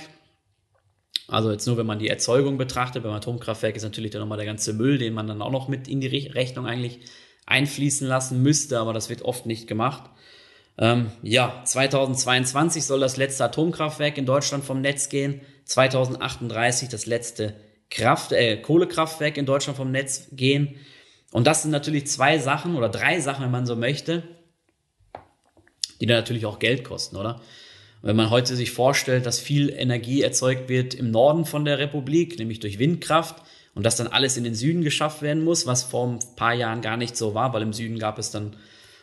Also 1.28 1.52
jetzt 1.52 1.68
nur, 1.68 1.78
wenn 1.78 1.86
man 1.86 2.00
die 2.00 2.10
Erzeugung 2.10 2.58
betrachtet, 2.58 3.04
beim 3.04 3.14
Atomkraftwerk 3.14 3.76
ist 3.76 3.84
natürlich 3.84 4.12
dann 4.12 4.22
nochmal 4.22 4.40
der 4.40 4.48
ganze 4.48 4.74
Müll, 4.74 4.98
den 4.98 5.14
man 5.14 5.28
dann 5.28 5.44
auch 5.44 5.52
noch 5.52 5.68
mit 5.68 5.88
in 5.88 6.02
die 6.02 6.08
Rechnung 6.08 6.66
eigentlich 6.66 7.02
einfließen 7.46 8.08
lassen 8.08 8.42
müsste, 8.42 8.80
aber 8.80 8.94
das 8.94 9.10
wird 9.10 9.22
oft 9.22 9.46
nicht 9.46 9.68
gemacht. 9.68 10.10
Ähm, 10.80 11.12
ja, 11.22 11.62
2022 11.66 12.86
soll 12.86 13.02
das 13.02 13.18
letzte 13.18 13.46
Atomkraftwerk 13.46 14.18
in 14.18 14.26
Deutschland 14.26 14.64
vom 14.64 14.82
Netz 14.82 15.10
gehen. 15.10 15.42
2038 15.66 16.90
das 16.90 17.06
letzte 17.06 17.54
Kraft, 17.92 18.32
äh, 18.32 18.58
Kohlekraftwerk 18.58 19.38
in 19.38 19.46
Deutschland 19.46 19.78
vom 19.78 19.92
Netz 19.92 20.30
gehen. 20.32 20.76
Und 21.32 21.46
das 21.46 21.62
sind 21.62 21.72
natürlich 21.72 22.08
zwei 22.08 22.40
Sachen 22.40 22.76
oder 22.76 22.90
drei 22.90 23.20
Sachen, 23.20 23.44
wenn 23.44 23.52
man 23.52 23.68
so 23.68 23.76
möchte, 23.76 24.24
die 26.00 26.06
dann 26.08 26.18
natürlich 26.18 26.46
auch 26.46 26.60
Geld 26.60 26.84
kosten, 26.84 27.18
oder? 27.18 27.42
wenn 28.02 28.16
man 28.16 28.30
heute 28.30 28.56
sich 28.56 28.72
vorstellt, 28.72 29.26
dass 29.26 29.40
viel 29.40 29.70
Energie 29.70 30.22
erzeugt 30.22 30.70
wird 30.70 30.94
im 30.94 31.12
Norden 31.12 31.46
von 31.46 31.66
der 31.66 31.80
Republik, 31.80 32.40
nämlich 32.40 32.60
durch 32.60 32.80
Windkraft, 32.80 33.44
und 33.76 33.86
dass 33.86 33.98
dann 33.98 34.08
alles 34.08 34.36
in 34.36 34.44
den 34.44 34.56
Süden 34.56 34.84
geschafft 34.84 35.22
werden 35.22 35.44
muss, 35.44 35.66
was 35.66 35.84
vor 35.84 36.08
ein 36.08 36.20
paar 36.36 36.54
Jahren 36.54 36.82
gar 36.82 36.98
nicht 36.98 37.16
so 37.16 37.34
war, 37.34 37.54
weil 37.54 37.62
im 37.62 37.72
Süden 37.72 38.00
gab 38.00 38.18
es 38.18 38.32
dann 38.32 38.56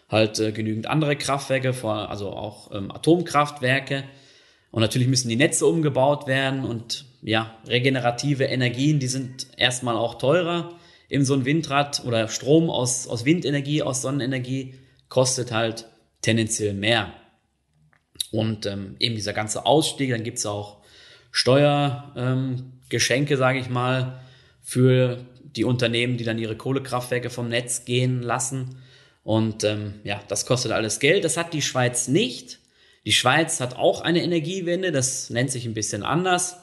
halt 0.09 0.39
äh, 0.39 0.53
genügend 0.53 0.87
andere 0.87 1.17
Kraftwerke, 1.17 1.73
vor, 1.73 2.11
also 2.11 2.31
auch 2.31 2.71
ähm, 2.73 2.91
Atomkraftwerke. 2.91 4.05
Und 4.71 4.83
natürlich 4.83 5.09
müssen 5.09 5.29
die 5.29 5.37
Netze 5.37 5.67
umgebaut 5.67 6.27
werden 6.27 6.65
und 6.65 7.07
ja, 7.23 7.57
regenerative 7.67 8.45
Energien, 8.45 9.01
die 9.01 9.09
sind 9.09 9.49
erstmal 9.57 9.97
auch 9.97 10.17
teurer. 10.17 10.79
Eben 11.09 11.25
so 11.25 11.35
ein 11.35 11.45
Windrad 11.45 12.05
oder 12.05 12.29
Strom 12.29 12.71
aus, 12.71 13.09
aus 13.09 13.25
Windenergie, 13.25 13.83
aus 13.83 14.03
Sonnenenergie 14.03 14.75
kostet 15.09 15.53
halt 15.53 15.87
tendenziell 16.21 16.75
mehr. 16.75 17.13
Und 18.33 18.67
ähm, 18.67 18.97
eben 18.99 19.15
dieser 19.15 19.33
ganze 19.33 19.67
Ausstieg, 19.67 20.11
dann 20.11 20.25
gibt's 20.25 20.47
auch 20.47 20.83
Steuergeschenke, 21.31 23.35
ähm, 23.35 23.39
sage 23.39 23.59
ich 23.59 23.69
mal, 23.69 24.21
für 24.63 25.25
die 25.43 25.65
Unternehmen, 25.65 26.17
die 26.17 26.25
dann 26.25 26.39
ihre 26.39 26.57
Kohlekraftwerke 26.57 27.31
vom 27.31 27.49
Netz 27.49 27.85
gehen 27.85 28.23
lassen. 28.23 28.83
Und 29.27 29.65
ähm, 29.65 29.95
ja, 30.05 30.23
das 30.29 30.47
kostet 30.47 30.71
alles 30.71 31.01
Geld. 31.01 31.25
Das 31.25 31.37
hat 31.37 31.53
die 31.53 31.61
Schweiz 31.61 32.07
nicht. 32.07 32.61
Die 33.05 33.13
Schweiz 33.13 33.59
hat 33.59 33.77
auch 33.77 34.01
eine 34.03 34.23
Energiewende, 34.23 34.93
das 34.93 35.31
nennt 35.31 35.51
sich 35.51 35.67
ein 35.67 35.75
bisschen 35.75 36.05
anders. 36.05 36.59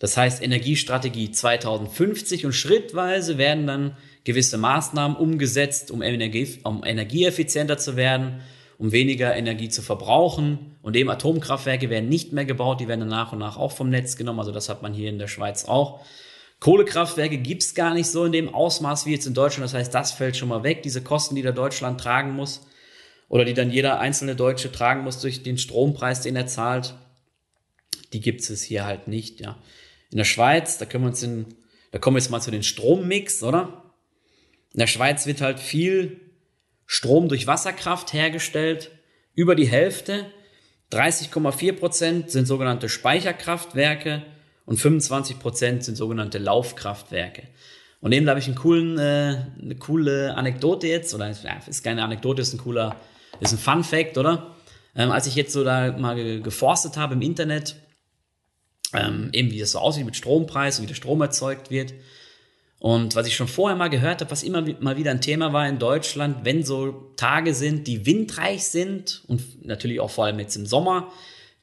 Das 0.00 0.16
heißt 0.16 0.42
Energiestrategie 0.42 1.30
2050 1.30 2.46
und 2.46 2.52
schrittweise 2.52 3.38
werden 3.38 3.68
dann 3.68 3.96
gewisse 4.24 4.58
Maßnahmen 4.58 5.16
umgesetzt, 5.16 5.92
um, 5.92 6.02
Energie, 6.02 6.58
um 6.64 6.82
energieeffizienter 6.82 7.78
zu 7.78 7.94
werden, 7.94 8.40
um 8.76 8.90
weniger 8.90 9.32
Energie 9.36 9.68
zu 9.68 9.82
verbrauchen. 9.82 10.76
Und 10.82 10.96
eben 10.96 11.10
Atomkraftwerke 11.10 11.90
werden 11.90 12.08
nicht 12.08 12.32
mehr 12.32 12.44
gebaut, 12.44 12.80
die 12.80 12.88
werden 12.88 13.00
dann 13.00 13.08
nach 13.08 13.32
und 13.32 13.38
nach 13.38 13.56
auch 13.56 13.70
vom 13.70 13.88
Netz 13.88 14.16
genommen. 14.16 14.40
Also 14.40 14.50
das 14.50 14.68
hat 14.68 14.82
man 14.82 14.92
hier 14.92 15.08
in 15.08 15.20
der 15.20 15.28
Schweiz 15.28 15.64
auch. 15.66 16.04
Kohlekraftwerke 16.60 17.38
gibt's 17.38 17.74
gar 17.74 17.94
nicht 17.94 18.10
so 18.10 18.26
in 18.26 18.32
dem 18.32 18.54
Ausmaß 18.54 19.06
wie 19.06 19.12
jetzt 19.12 19.26
in 19.26 19.34
Deutschland. 19.34 19.64
Das 19.64 19.74
heißt, 19.74 19.94
das 19.94 20.12
fällt 20.12 20.36
schon 20.36 20.50
mal 20.50 20.62
weg, 20.62 20.82
diese 20.82 21.02
Kosten, 21.02 21.34
die 21.34 21.42
der 21.42 21.52
Deutschland 21.52 22.00
tragen 22.00 22.32
muss 22.32 22.66
oder 23.28 23.46
die 23.46 23.54
dann 23.54 23.70
jeder 23.70 23.98
einzelne 23.98 24.36
Deutsche 24.36 24.70
tragen 24.70 25.02
muss 25.02 25.20
durch 25.20 25.42
den 25.42 25.56
Strompreis, 25.56 26.20
den 26.20 26.36
er 26.36 26.46
zahlt. 26.46 26.94
Die 28.12 28.20
gibt's 28.20 28.50
es 28.50 28.62
hier 28.62 28.84
halt 28.84 29.08
nicht, 29.08 29.40
ja. 29.40 29.56
In 30.10 30.18
der 30.18 30.24
Schweiz, 30.24 30.76
da 30.76 30.84
können 30.84 31.04
wir 31.04 31.10
uns 31.10 31.22
in, 31.22 31.46
da 31.92 31.98
kommen 31.98 32.16
wir 32.16 32.20
jetzt 32.20 32.30
mal 32.30 32.40
zu 32.40 32.50
den 32.50 32.64
Strommix, 32.64 33.42
oder? 33.42 33.94
In 34.74 34.80
der 34.80 34.88
Schweiz 34.88 35.26
wird 35.26 35.40
halt 35.40 35.60
viel 35.60 36.20
Strom 36.86 37.28
durch 37.28 37.46
Wasserkraft 37.46 38.12
hergestellt. 38.12 38.90
Über 39.34 39.54
die 39.54 39.68
Hälfte, 39.68 40.26
30,4 40.92 41.72
Prozent 41.72 42.30
sind 42.32 42.46
sogenannte 42.46 42.88
Speicherkraftwerke 42.88 44.26
und 44.70 44.76
25 44.76 45.40
Prozent 45.40 45.82
sind 45.82 45.96
sogenannte 45.96 46.38
Laufkraftwerke. 46.38 47.42
Und 48.00 48.12
eben 48.12 48.24
da 48.24 48.30
habe 48.30 48.38
ich 48.38 48.46
einen 48.46 48.54
coolen, 48.54 48.98
äh, 48.98 49.46
eine 49.60 49.74
coole 49.74 50.36
Anekdote 50.36 50.86
jetzt, 50.86 51.12
oder 51.12 51.28
ja, 51.28 51.58
ist 51.66 51.82
keine 51.82 52.04
Anekdote, 52.04 52.40
ist 52.40 52.52
ein 52.52 52.58
cooler, 52.58 52.94
ist 53.40 53.52
ein 53.52 53.58
Fun 53.58 53.82
Fact, 53.82 54.16
oder? 54.16 54.54
Ähm, 54.94 55.10
als 55.10 55.26
ich 55.26 55.34
jetzt 55.34 55.52
so 55.52 55.64
da 55.64 55.90
mal 55.98 56.40
geforstet 56.40 56.96
habe 56.96 57.14
im 57.14 57.20
Internet, 57.20 57.74
ähm, 58.94 59.30
eben 59.32 59.50
wie 59.50 59.58
das 59.58 59.72
so 59.72 59.80
aussieht 59.80 60.04
mit 60.04 60.14
Strompreis 60.14 60.78
und 60.78 60.84
wie 60.84 60.88
der 60.88 60.94
Strom 60.94 61.20
erzeugt 61.20 61.72
wird. 61.72 61.92
Und 62.78 63.16
was 63.16 63.26
ich 63.26 63.34
schon 63.34 63.48
vorher 63.48 63.76
mal 63.76 63.90
gehört 63.90 64.20
habe, 64.20 64.30
was 64.30 64.44
immer 64.44 64.62
mal 64.78 64.96
wieder 64.96 65.10
ein 65.10 65.20
Thema 65.20 65.52
war 65.52 65.68
in 65.68 65.80
Deutschland, 65.80 66.44
wenn 66.44 66.62
so 66.62 67.10
Tage 67.16 67.54
sind, 67.54 67.88
die 67.88 68.06
windreich 68.06 68.66
sind 68.66 69.24
und 69.26 69.66
natürlich 69.66 69.98
auch 69.98 70.10
vor 70.10 70.26
allem 70.26 70.38
jetzt 70.38 70.54
im 70.54 70.64
Sommer, 70.64 71.10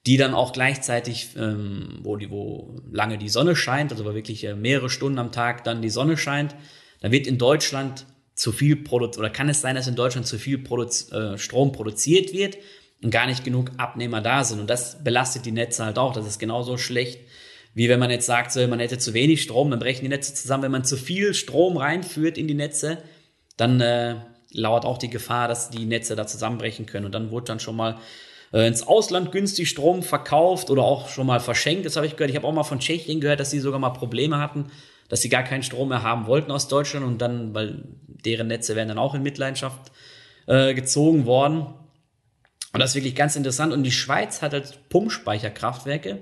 die 0.08 0.18
dann 0.18 0.34
auch 0.34 0.54
gleichzeitig, 0.54 1.30
ähm, 1.38 2.00
wo, 2.02 2.16
die, 2.16 2.32
wo 2.32 2.82
lange 2.92 3.18
die 3.18 3.30
Sonne 3.30 3.56
scheint, 3.56 3.92
also 3.92 4.06
wirklich 4.06 4.44
äh, 4.44 4.56
mehrere 4.56 4.90
Stunden 4.90 5.20
am 5.20 5.32
Tag 5.32 5.64
dann 5.64 5.82
die 5.82 5.90
Sonne 5.90 6.18
scheint, 6.18 6.56
dann 7.02 7.12
wird 7.12 7.28
in 7.28 7.38
Deutschland 7.38 8.06
zu 8.34 8.52
viel 8.52 8.76
produziert, 8.78 9.20
oder 9.20 9.30
kann 9.30 9.50
es 9.50 9.62
sein, 9.62 9.76
dass 9.76 9.88
in 9.88 9.96
Deutschland 9.96 10.26
zu 10.26 10.40
viel 10.40 10.58
Produ 10.58 10.88
äh, 11.12 11.38
Strom 11.38 11.72
produziert 11.72 12.34
wird 12.34 12.58
und 13.04 13.12
gar 13.12 13.28
nicht 13.28 13.44
genug 13.44 13.72
Abnehmer 13.78 14.22
da 14.22 14.44
sind. 14.44 14.60
Und 14.60 14.70
das 14.70 15.04
belastet 15.04 15.46
die 15.46 15.52
Netze 15.52 15.86
halt 15.86 16.00
auch. 16.00 16.14
Das 16.14 16.26
ist 16.26 16.40
genauso 16.40 16.78
schlecht 16.78 17.20
wie 17.78 17.90
wenn 17.90 18.00
man 18.00 18.10
jetzt 18.10 18.26
sagt, 18.26 18.52
so, 18.52 18.68
man 18.68 18.80
hätte 18.80 18.98
zu 18.98 19.14
wenig 19.14 19.44
Strom, 19.44 19.70
dann 19.70 19.78
brechen 19.78 20.02
die 20.02 20.10
Netze 20.10 20.34
zusammen. 20.34 20.64
Wenn 20.64 20.72
man 20.72 20.84
zu 20.84 20.98
viel 20.98 21.36
Strom 21.36 21.78
reinführt 21.78 22.40
in 22.40 22.48
die 22.48 22.56
Netze, 22.56 22.98
dann 23.56 23.80
äh, 23.82 24.16
lauert 24.52 24.84
auch 24.84 24.98
die 24.98 25.12
Gefahr, 25.12 25.48
dass 25.48 25.70
die 25.70 25.86
Netze 25.86 26.16
da 26.16 26.26
zusammenbrechen 26.26 26.88
können. 26.88 27.06
Und 27.06 27.12
dann 27.12 27.30
wurde 27.30 27.46
dann 27.46 27.60
schon 27.60 27.76
mal 27.76 28.00
äh, 28.54 28.68
ins 28.68 28.86
Ausland 28.86 29.32
günstig 29.32 29.70
Strom 29.70 30.04
verkauft 30.04 30.70
oder 30.70 30.84
auch 30.84 31.10
schon 31.10 31.28
mal 31.28 31.40
verschenkt. 31.40 31.86
Das 31.86 31.96
habe 31.96 32.06
ich 32.06 32.16
gehört. 32.16 32.30
Ich 32.30 32.36
habe 32.36 32.48
auch 32.48 32.54
mal 32.54 32.64
von 32.64 32.80
Tschechien 32.80 33.20
gehört, 33.22 33.40
dass 33.40 33.52
sie 33.52 33.60
sogar 33.60 33.80
mal 33.80 33.90
Probleme 33.90 34.40
hatten, 34.40 34.66
dass 35.10 35.22
sie 35.22 35.30
gar 35.30 35.44
keinen 35.44 35.64
Strom 35.64 35.90
mehr 35.90 36.04
haben 36.04 36.28
wollten 36.28 36.52
aus 36.52 36.68
Deutschland 36.68 37.06
und 37.06 37.22
dann, 37.22 37.54
weil 37.54 37.84
deren 38.08 38.48
Netze 38.48 38.76
wären 38.76 38.88
dann 38.88 38.98
auch 38.98 39.14
in 39.14 39.24
Mitleidenschaft 39.24 39.92
äh, 40.48 40.74
gezogen 40.74 41.26
worden. 41.26 41.68
Und 42.74 42.80
das 42.80 42.92
ist 42.92 42.96
wirklich 42.96 43.16
ganz 43.16 43.36
interessant. 43.36 43.74
Und 43.74 43.84
die 43.84 43.92
Schweiz 43.92 44.42
hat 44.42 44.54
halt 44.54 44.90
Pumpspeicherkraftwerke. 44.90 46.20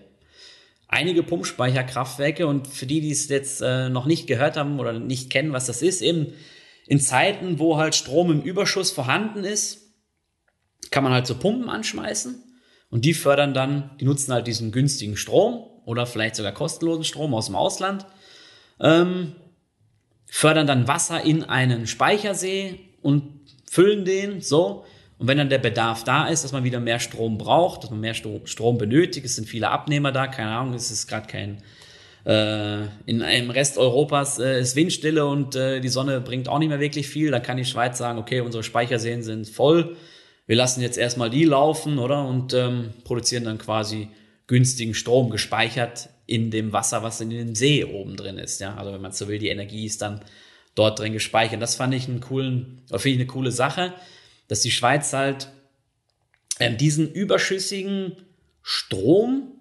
Einige 0.88 1.24
Pumpspeicherkraftwerke. 1.24 2.48
Und 2.48 2.68
für 2.68 2.86
die, 2.86 3.02
die 3.02 3.12
es 3.12 3.28
jetzt 3.30 3.62
äh, 3.62 3.90
noch 3.90 4.06
nicht 4.06 4.28
gehört 4.28 4.58
haben 4.58 4.80
oder 4.80 4.94
nicht 4.94 5.30
kennen, 5.30 5.54
was 5.54 5.66
das 5.66 5.82
ist, 5.82 6.02
eben 6.02 6.34
in 6.88 7.00
Zeiten, 7.00 7.60
wo 7.60 7.78
halt 7.78 7.96
Strom 7.96 8.32
im 8.32 8.42
Überschuss 8.42 8.92
vorhanden 8.92 9.44
ist, 9.44 9.85
kann 10.92 11.04
man 11.04 11.14
halt 11.14 11.28
so 11.28 11.36
Pumpen 11.36 11.70
anschmeißen. 11.70 12.44
Und 12.90 13.06
die 13.06 13.14
fördern 13.14 13.54
dann, 13.54 13.92
die 14.00 14.06
nutzen 14.06 14.34
halt 14.34 14.48
diesen 14.48 14.72
günstigen 14.72 15.18
Strom 15.18 15.66
oder 15.86 16.06
vielleicht 16.06 16.36
sogar 16.36 16.52
kostenlosen 16.52 17.04
Strom 17.04 17.34
aus 17.34 17.48
dem 17.48 17.56
Ausland, 17.56 18.06
ähm, 18.80 19.34
fördern 20.26 20.68
dann 20.68 20.88
Wasser 20.88 21.22
in 21.22 21.44
einen 21.44 21.88
Speichersee 21.88 22.80
und 23.02 23.24
füllen 23.70 24.06
den 24.06 24.42
so. 24.42 24.86
Und 25.18 25.28
wenn 25.28 25.38
dann 25.38 25.50
der 25.50 25.60
Bedarf 25.60 26.04
da 26.04 26.28
ist, 26.28 26.44
dass 26.44 26.52
man 26.52 26.64
wieder 26.64 26.80
mehr 26.80 27.00
Strom 27.00 27.38
braucht, 27.38 27.84
dass 27.84 27.90
man 27.90 28.02
mehr 28.02 28.14
Strom 28.14 28.78
benötigt, 28.78 29.26
es 29.26 29.36
sind 29.36 29.48
viele 29.48 29.70
Abnehmer 29.70 30.12
da, 30.12 30.28
keine 30.28 30.52
Ahnung, 30.52 30.74
es 30.74 30.92
ist 30.92 31.08
gerade 31.08 31.28
kein, 31.28 31.64
äh, 32.26 32.86
in 33.06 33.22
einem 33.22 33.50
Rest 33.50 33.78
Europas 33.78 34.40
äh, 34.40 34.60
ist 34.60 34.76
Windstille 34.76 35.26
und 35.26 35.56
äh, 35.56 35.80
die 35.80 35.90
Sonne 35.90 36.20
bringt 36.20 36.50
auch 36.50 36.60
nicht 36.60 36.70
mehr 36.70 36.82
wirklich 36.82 37.08
viel, 37.08 37.32
dann 37.32 37.44
kann 37.44 37.56
die 37.56 37.66
Schweiz 37.66 37.98
sagen, 37.98 38.20
okay, 38.20 38.42
unsere 38.42 38.64
Speicherseen 38.64 39.24
sind 39.24 39.48
voll, 39.48 39.96
wir 40.48 40.56
lassen 40.56 40.82
jetzt 40.82 40.98
erstmal 40.98 41.30
die 41.30 41.46
laufen, 41.46 41.98
oder? 41.98 42.28
Und 42.28 42.54
ähm, 42.54 42.94
produzieren 43.04 43.46
dann 43.46 43.58
quasi 43.58 44.10
günstigen 44.48 44.94
Strom 44.94 45.30
gespeichert 45.30 46.10
in 46.28 46.52
dem 46.52 46.72
Wasser, 46.72 47.04
was 47.04 47.22
in 47.22 47.30
dem 47.30 47.56
See 47.56 47.84
oben 47.84 48.16
drin 48.16 48.38
ist. 48.38 48.60
Ja, 48.62 48.76
also 48.76 48.94
wenn 48.94 49.02
man 49.02 49.12
so 49.12 49.28
will, 49.28 49.40
die 49.40 49.50
Energie 49.50 49.86
ist 49.86 50.02
dann 50.02 50.22
dort 50.76 51.00
drin 51.00 51.14
gespeichert. 51.14 51.62
Das 51.62 51.76
fand 51.76 51.94
ich 51.94 52.08
einen 52.08 52.20
coolen, 52.20 52.82
finde 52.90 53.10
ich 53.10 53.16
eine 53.16 53.28
coole 53.28 53.52
Sache, 53.52 53.94
dass 54.48 54.62
die 54.62 54.72
Schweiz 54.72 55.14
halt 55.14 55.50
ähm, 56.60 56.78
diesen 56.78 57.12
überschüssigen 57.12 58.18
Strom 58.62 59.52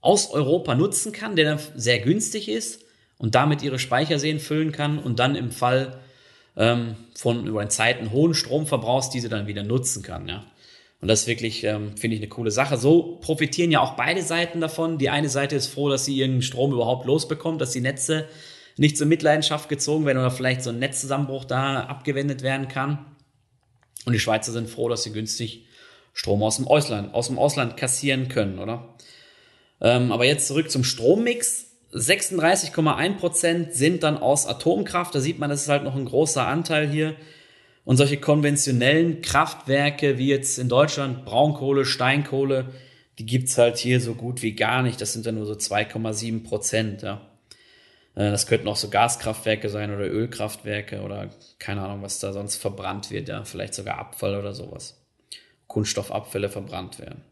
aus 0.00 0.30
Europa 0.30 0.74
nutzen 0.74 1.12
kann, 1.12 1.36
der 1.36 1.44
dann 1.46 1.60
sehr 1.74 2.00
günstig 2.00 2.48
ist 2.48 2.82
und 3.16 3.34
damit 3.34 3.62
ihre 3.62 3.78
Speicherseen 3.78 4.40
füllen 4.40 4.72
kann 4.72 4.98
und 4.98 5.18
dann 5.18 5.36
im 5.36 5.50
Fall 5.50 6.00
ähm, 6.56 6.96
von 7.14 7.46
über 7.46 7.68
Zeiten 7.68 8.10
hohen 8.10 8.34
Stromverbrauchs 8.34 9.10
diese 9.10 9.28
dann 9.28 9.46
wieder 9.46 9.62
nutzen 9.62 10.02
kann. 10.02 10.28
Ja. 10.28 10.44
Und 11.00 11.08
das 11.08 11.22
ist 11.22 11.26
wirklich, 11.26 11.64
ähm, 11.64 11.96
finde 11.96 12.16
ich, 12.16 12.22
eine 12.22 12.28
coole 12.28 12.50
Sache. 12.50 12.78
So 12.78 13.18
profitieren 13.20 13.70
ja 13.70 13.80
auch 13.80 13.94
beide 13.94 14.22
Seiten 14.22 14.60
davon. 14.60 14.98
Die 14.98 15.10
eine 15.10 15.28
Seite 15.28 15.56
ist 15.56 15.66
froh, 15.66 15.90
dass 15.90 16.04
sie 16.04 16.16
ihren 16.16 16.40
Strom 16.40 16.72
überhaupt 16.72 17.06
losbekommt, 17.06 17.60
dass 17.60 17.72
die 17.72 17.80
Netze 17.80 18.26
nicht 18.76 18.96
zur 18.96 19.06
Mitleidenschaft 19.06 19.68
gezogen 19.68 20.06
werden 20.06 20.18
oder 20.18 20.30
vielleicht 20.30 20.62
so 20.62 20.70
ein 20.70 20.78
Netzzusammenbruch 20.78 21.44
da 21.44 21.80
abgewendet 21.80 22.42
werden 22.42 22.68
kann. 22.68 23.04
Und 24.06 24.12
die 24.12 24.18
Schweizer 24.18 24.52
sind 24.52 24.68
froh, 24.68 24.88
dass 24.88 25.02
sie 25.02 25.12
günstig 25.12 25.66
Strom 26.12 26.42
aus 26.42 26.56
dem 26.56 26.66
Ausland, 26.68 27.12
aus 27.14 27.26
dem 27.26 27.38
Ausland 27.38 27.76
kassieren 27.76 28.28
können, 28.28 28.58
oder? 28.58 28.94
Ähm, 29.80 30.12
aber 30.12 30.24
jetzt 30.24 30.46
zurück 30.46 30.70
zum 30.70 30.84
Strommix. 30.84 31.66
36,1% 31.94 33.70
sind 33.70 34.02
dann 34.02 34.18
aus 34.18 34.46
Atomkraft. 34.46 35.14
Da 35.14 35.20
sieht 35.20 35.38
man, 35.38 35.50
das 35.50 35.62
ist 35.62 35.68
halt 35.68 35.84
noch 35.84 35.94
ein 35.94 36.06
großer 36.06 36.46
Anteil 36.46 36.88
hier. 36.88 37.14
Und 37.84 37.98
solche 37.98 38.16
konventionellen 38.16 39.20
Kraftwerke 39.20 40.18
wie 40.18 40.28
jetzt 40.28 40.58
in 40.58 40.68
Deutschland 40.68 41.24
Braunkohle, 41.24 41.84
Steinkohle, 41.84 42.72
die 43.18 43.26
gibt's 43.26 43.58
halt 43.58 43.76
hier 43.76 44.00
so 44.00 44.14
gut 44.14 44.42
wie 44.42 44.54
gar 44.54 44.82
nicht. 44.82 45.00
Das 45.00 45.12
sind 45.12 45.26
dann 45.26 45.36
nur 45.36 45.46
so 45.46 45.52
2,7 45.52 46.42
Prozent. 46.42 47.02
Ja. 47.02 47.20
Äh, 48.16 48.30
das 48.30 48.46
könnten 48.46 48.66
auch 48.66 48.76
so 48.76 48.88
Gaskraftwerke 48.88 49.68
sein 49.68 49.94
oder 49.94 50.10
Ölkraftwerke 50.10 51.02
oder 51.02 51.30
keine 51.58 51.82
Ahnung, 51.82 52.02
was 52.02 52.18
da 52.18 52.32
sonst 52.32 52.56
verbrannt 52.56 53.10
wird. 53.10 53.28
Ja. 53.28 53.44
Vielleicht 53.44 53.74
sogar 53.74 53.98
Abfall 53.98 54.34
oder 54.36 54.52
sowas. 54.52 55.00
Kunststoffabfälle 55.68 56.48
verbrannt 56.48 56.98
werden. 56.98 57.22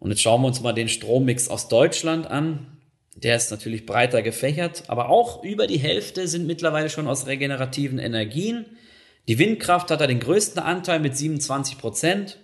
Und 0.00 0.10
jetzt 0.10 0.22
schauen 0.22 0.42
wir 0.42 0.48
uns 0.48 0.60
mal 0.60 0.72
den 0.72 0.88
Strommix 0.88 1.48
aus 1.48 1.68
Deutschland 1.68 2.26
an. 2.26 2.73
Der 3.16 3.36
ist 3.36 3.50
natürlich 3.50 3.86
breiter 3.86 4.22
gefächert, 4.22 4.84
aber 4.88 5.08
auch 5.08 5.44
über 5.44 5.66
die 5.66 5.78
Hälfte 5.78 6.26
sind 6.26 6.46
mittlerweile 6.46 6.90
schon 6.90 7.06
aus 7.06 7.26
regenerativen 7.26 7.98
Energien. 7.98 8.66
Die 9.28 9.38
Windkraft 9.38 9.90
hat 9.90 10.00
da 10.00 10.06
den 10.06 10.20
größten 10.20 10.60
Anteil 10.60 11.00
mit 11.00 11.16
27 11.16 11.78
Prozent. 11.78 12.38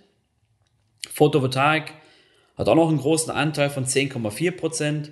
Photovoltaik 1.09 1.93
hat 2.57 2.69
auch 2.69 2.75
noch 2.75 2.89
einen 2.89 2.99
großen 2.99 3.31
Anteil 3.31 3.69
von 3.69 3.85
10,4 3.85 4.51
Prozent. 4.51 5.11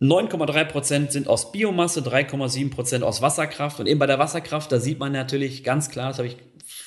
9,3 0.00 0.64
Prozent 0.64 1.12
sind 1.12 1.28
aus 1.28 1.52
Biomasse, 1.52 2.00
3,7 2.00 2.70
Prozent 2.70 3.04
aus 3.04 3.20
Wasserkraft. 3.20 3.78
Und 3.80 3.86
eben 3.86 3.98
bei 3.98 4.06
der 4.06 4.18
Wasserkraft, 4.18 4.72
da 4.72 4.80
sieht 4.80 4.98
man 4.98 5.12
natürlich 5.12 5.62
ganz 5.62 5.90
klar, 5.90 6.08
das 6.08 6.18
habe 6.18 6.28
ich 6.28 6.36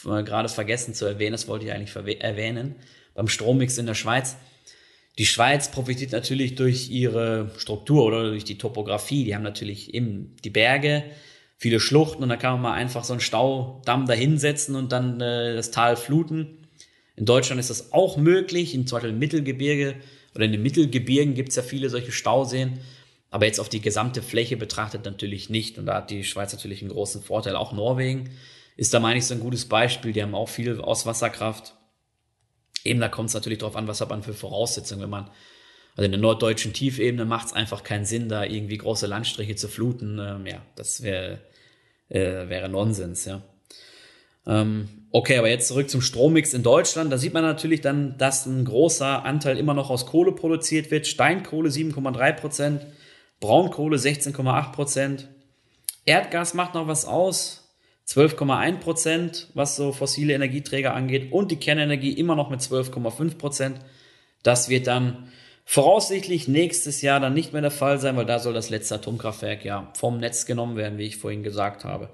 gerade 0.03 0.50
vergessen 0.50 0.93
zu 0.93 1.05
erwähnen, 1.05 1.33
das 1.33 1.48
wollte 1.48 1.65
ich 1.65 1.72
eigentlich 1.72 2.22
erwähnen, 2.22 2.75
beim 3.13 3.27
Strommix 3.27 3.77
in 3.77 3.86
der 3.86 3.93
Schweiz. 3.93 4.36
Die 5.20 5.25
Schweiz 5.25 5.70
profitiert 5.70 6.12
natürlich 6.12 6.55
durch 6.55 6.89
ihre 6.89 7.51
Struktur 7.58 8.05
oder 8.05 8.29
durch 8.29 8.46
die 8.46 8.58
Topografie. 8.58 9.24
Die 9.25 9.36
haben 9.36 9.43
natürlich 9.43 9.93
eben 9.93 10.36
die 10.43 10.50
Berge, 10.50 11.03
viele 11.58 11.79
Schluchten 11.79 12.24
und 12.24 12.29
da 12.29 12.36
kann 12.36 12.53
man 12.53 12.62
mal 12.62 12.74
einfach 12.74 13.03
so 13.03 13.13
einen 13.13 13.20
Staudamm 13.20 14.08
dahinsetzen 14.08 14.75
und 14.75 14.91
dann 14.91 15.22
äh, 15.22 15.55
das 15.55 15.72
Tal 15.72 15.96
fluten. 15.96 16.67
In 17.15 17.25
Deutschland 17.25 17.60
ist 17.60 17.70
das 17.70 17.93
auch 17.93 18.17
möglich, 18.17 18.72
zum 18.72 18.86
Beispiel 18.86 19.12
im 19.12 19.20
Mittelgebirge 19.20 19.96
oder 20.34 20.46
in 20.46 20.51
den 20.51 20.63
Mittelgebirgen 20.63 21.36
gibt 21.36 21.50
es 21.50 21.55
ja 21.55 21.62
viele 21.62 21.89
solche 21.89 22.12
Stauseen, 22.12 22.79
aber 23.29 23.46
jetzt 23.46 23.60
auf 23.60 23.70
die 23.70 23.82
gesamte 23.82 24.24
Fläche 24.24 24.58
betrachtet 24.58 25.05
natürlich 25.05 25.50
nicht. 25.50 25.77
Und 25.77 25.86
da 25.86 25.96
hat 25.96 26.10
die 26.10 26.24
Schweiz 26.24 26.53
natürlich 26.53 26.82
einen 26.82 26.91
großen 26.91 27.22
Vorteil. 27.22 27.55
Auch 27.55 27.72
Norwegen 27.72 28.32
ist 28.77 28.93
da, 28.93 29.00
meine 29.00 29.20
ich, 29.20 29.25
so 29.25 29.34
ein 29.34 29.39
gutes 29.39 29.65
Beispiel. 29.65 30.13
Die 30.13 30.22
haben 30.22 30.36
auch 30.36 30.50
viel 30.50 30.79
aus 30.82 31.05
Eben, 32.83 32.99
da 32.99 33.09
kommt 33.09 33.29
es 33.29 33.35
natürlich 33.35 33.59
darauf 33.59 33.75
an, 33.75 33.87
was 33.87 34.01
hat 34.01 34.09
man 34.09 34.23
für 34.23 34.33
Voraussetzungen, 34.33 35.03
wenn 35.03 35.09
man, 35.09 35.29
also 35.95 36.05
in 36.05 36.11
der 36.11 36.19
norddeutschen 36.19 36.73
Tiefebene 36.73 37.25
macht 37.25 37.47
es 37.47 37.53
einfach 37.53 37.83
keinen 37.83 38.05
Sinn, 38.05 38.29
da 38.29 38.43
irgendwie 38.43 38.77
große 38.77 39.07
Landstriche 39.07 39.55
zu 39.55 39.67
fluten. 39.67 40.19
Ähm, 40.19 40.45
ja, 40.45 40.61
das 40.75 41.01
wäre 41.03 41.39
äh, 42.09 42.47
wäre 42.49 42.69
Nonsens, 42.69 43.25
ja. 43.25 43.41
Ähm, 44.45 44.89
okay, 45.11 45.37
aber 45.37 45.49
jetzt 45.49 45.67
zurück 45.67 45.89
zum 45.89 46.01
Strommix 46.01 46.53
in 46.53 46.63
Deutschland. 46.63 47.11
Da 47.11 47.17
sieht 47.17 47.33
man 47.33 47.43
natürlich 47.43 47.81
dann, 47.81 48.17
dass 48.17 48.45
ein 48.45 48.65
großer 48.65 49.23
Anteil 49.25 49.57
immer 49.57 49.73
noch 49.73 49.89
aus 49.89 50.05
Kohle 50.05 50.33
produziert 50.33 50.91
wird. 50.91 51.07
Steinkohle 51.07 51.69
7,3 51.69 52.33
Prozent, 52.33 52.85
Braunkohle 53.39 53.97
16,8 53.97 54.71
Prozent. 54.71 55.27
Erdgas 56.05 56.53
macht 56.53 56.73
noch 56.73 56.87
was 56.87 57.05
aus, 57.05 57.62
12,1 58.07 58.77
Prozent, 58.79 59.48
was 59.53 59.75
so 59.75 59.91
fossile 59.91 60.33
Energieträger 60.33 60.93
angeht 60.93 61.31
und 61.31 61.51
die 61.51 61.57
Kernenergie 61.57 62.12
immer 62.12 62.36
noch 62.36 62.50
mit 62.50 62.60
12,5 62.60 63.38
Prozent. 63.38 63.79
Das 64.43 64.69
wird 64.69 64.88
dann 64.88 65.31
voraussichtlich 65.65 66.48
nächstes 66.48 67.01
Jahr 67.01 67.19
dann 67.19 67.33
nicht 67.33 67.53
mehr 67.53 67.62
der 67.62 67.72
Fall 67.72 68.00
sein, 68.00 68.17
weil 68.17 68.25
da 68.25 68.39
soll 68.39 68.53
das 68.53 68.69
letzte 68.69 68.95
Atomkraftwerk 68.95 69.63
ja 69.63 69.91
vom 69.95 70.17
Netz 70.17 70.45
genommen 70.45 70.75
werden, 70.75 70.98
wie 70.98 71.05
ich 71.05 71.17
vorhin 71.17 71.43
gesagt 71.43 71.86
habe. 71.86 72.10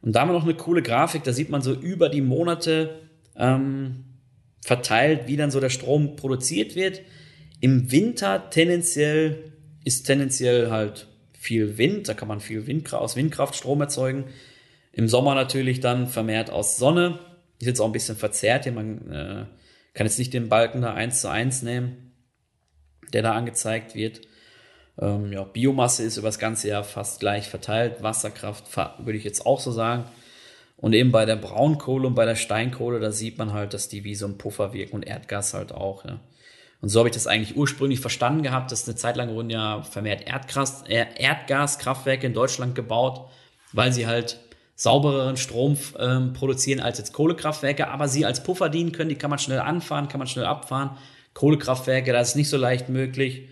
Und 0.00 0.12
da 0.12 0.20
haben 0.20 0.28
wir 0.28 0.34
noch 0.34 0.44
eine 0.44 0.54
coole 0.54 0.82
Grafik, 0.82 1.24
da 1.24 1.32
sieht 1.32 1.50
man 1.50 1.62
so 1.62 1.72
über 1.72 2.08
die 2.08 2.22
Monate 2.22 3.00
ähm, 3.36 4.04
verteilt, 4.64 5.26
wie 5.26 5.36
dann 5.36 5.50
so 5.50 5.60
der 5.60 5.70
Strom 5.70 6.16
produziert 6.16 6.74
wird. 6.74 7.02
Im 7.60 7.92
Winter 7.92 8.50
tendenziell 8.50 9.52
ist 9.84 10.04
tendenziell 10.04 10.70
halt 10.70 11.06
viel 11.32 11.78
Wind, 11.78 12.08
da 12.08 12.14
kann 12.14 12.28
man 12.28 12.40
viel 12.40 12.66
Windkraft, 12.66 13.02
aus 13.02 13.16
Windkraft 13.16 13.54
Strom 13.54 13.80
erzeugen. 13.80 14.24
Im 14.96 15.08
Sommer 15.08 15.34
natürlich 15.34 15.80
dann 15.80 16.06
vermehrt 16.06 16.48
aus 16.48 16.78
Sonne. 16.78 17.18
Ist 17.58 17.66
jetzt 17.66 17.80
auch 17.80 17.86
ein 17.86 17.92
bisschen 17.92 18.16
verzerrt 18.16 18.64
hier. 18.64 18.72
Man 18.72 19.12
äh, 19.12 19.44
kann 19.92 20.06
jetzt 20.06 20.18
nicht 20.18 20.32
den 20.32 20.48
Balken 20.48 20.80
da 20.80 20.94
eins 20.94 21.20
zu 21.20 21.28
eins 21.28 21.60
nehmen, 21.60 22.12
der 23.12 23.20
da 23.20 23.32
angezeigt 23.32 23.94
wird. 23.94 24.22
Ähm, 24.98 25.34
ja, 25.34 25.44
Biomasse 25.44 26.02
ist 26.02 26.16
über 26.16 26.28
das 26.28 26.38
ganze 26.38 26.68
Jahr 26.68 26.82
fast 26.82 27.20
gleich 27.20 27.46
verteilt. 27.50 28.02
Wasserkraft 28.02 28.74
würde 28.74 29.18
ich 29.18 29.24
jetzt 29.24 29.44
auch 29.44 29.60
so 29.60 29.70
sagen. 29.70 30.04
Und 30.78 30.94
eben 30.94 31.12
bei 31.12 31.26
der 31.26 31.36
Braunkohle 31.36 32.06
und 32.06 32.14
bei 32.14 32.24
der 32.24 32.34
Steinkohle, 32.34 32.98
da 32.98 33.12
sieht 33.12 33.36
man 33.36 33.52
halt, 33.52 33.74
dass 33.74 33.90
die 33.90 34.02
wie 34.02 34.14
so 34.14 34.26
ein 34.26 34.38
Puffer 34.38 34.72
wirken 34.72 34.96
und 34.96 35.06
Erdgas 35.06 35.52
halt 35.52 35.72
auch. 35.72 36.06
Ja. 36.06 36.20
Und 36.80 36.88
so 36.88 37.00
habe 37.00 37.10
ich 37.10 37.14
das 37.14 37.26
eigentlich 37.26 37.54
ursprünglich 37.54 38.00
verstanden 38.00 38.42
gehabt, 38.42 38.72
dass 38.72 38.88
eine 38.88 38.96
Zeit 38.96 39.16
lang 39.16 39.34
wurden 39.34 39.50
ja 39.50 39.82
vermehrt 39.82 40.26
Erdgas, 40.26 40.84
Erdgaskraftwerke 40.86 42.26
in 42.26 42.32
Deutschland 42.32 42.74
gebaut, 42.74 43.28
weil 43.74 43.92
sie 43.92 44.06
halt 44.06 44.38
saubereren 44.76 45.38
Strom 45.38 45.76
ähm, 45.98 46.34
produzieren 46.34 46.80
als 46.80 46.98
jetzt 46.98 47.12
Kohlekraftwerke, 47.12 47.88
aber 47.88 48.08
sie 48.08 48.26
als 48.26 48.42
Puffer 48.42 48.68
dienen 48.68 48.92
können, 48.92 49.08
die 49.08 49.16
kann 49.16 49.30
man 49.30 49.38
schnell 49.38 49.58
anfahren, 49.58 50.08
kann 50.08 50.18
man 50.18 50.28
schnell 50.28 50.44
abfahren. 50.44 50.90
Kohlekraftwerke, 51.34 52.12
das 52.12 52.30
ist 52.30 52.36
nicht 52.36 52.50
so 52.50 52.58
leicht 52.58 52.88
möglich. 52.88 53.48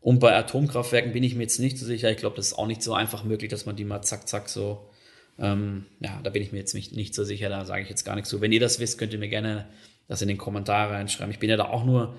Und 0.00 0.18
bei 0.18 0.36
Atomkraftwerken 0.36 1.12
bin 1.12 1.22
ich 1.22 1.34
mir 1.34 1.42
jetzt 1.42 1.60
nicht 1.60 1.78
so 1.78 1.86
sicher. 1.86 2.10
Ich 2.10 2.18
glaube, 2.18 2.36
das 2.36 2.48
ist 2.48 2.58
auch 2.58 2.66
nicht 2.66 2.82
so 2.82 2.92
einfach 2.92 3.24
möglich, 3.24 3.50
dass 3.50 3.64
man 3.64 3.76
die 3.76 3.84
mal 3.84 4.02
zack, 4.02 4.28
zack 4.28 4.48
so. 4.48 4.90
Ähm, 5.38 5.86
ja, 6.00 6.20
da 6.22 6.30
bin 6.30 6.42
ich 6.42 6.52
mir 6.52 6.58
jetzt 6.58 6.74
nicht, 6.74 6.94
nicht 6.94 7.14
so 7.14 7.24
sicher. 7.24 7.48
Da 7.48 7.64
sage 7.64 7.82
ich 7.82 7.88
jetzt 7.88 8.04
gar 8.04 8.14
nichts 8.14 8.28
zu. 8.28 8.40
Wenn 8.40 8.52
ihr 8.52 8.60
das 8.60 8.80
wisst, 8.80 8.98
könnt 8.98 9.12
ihr 9.12 9.18
mir 9.18 9.28
gerne 9.28 9.66
das 10.08 10.20
in 10.22 10.28
den 10.28 10.38
Kommentare 10.38 10.92
reinschreiben. 10.92 11.32
Ich 11.32 11.38
bin 11.38 11.48
ja 11.48 11.56
da 11.56 11.64
auch 11.64 11.84
nur 11.84 12.16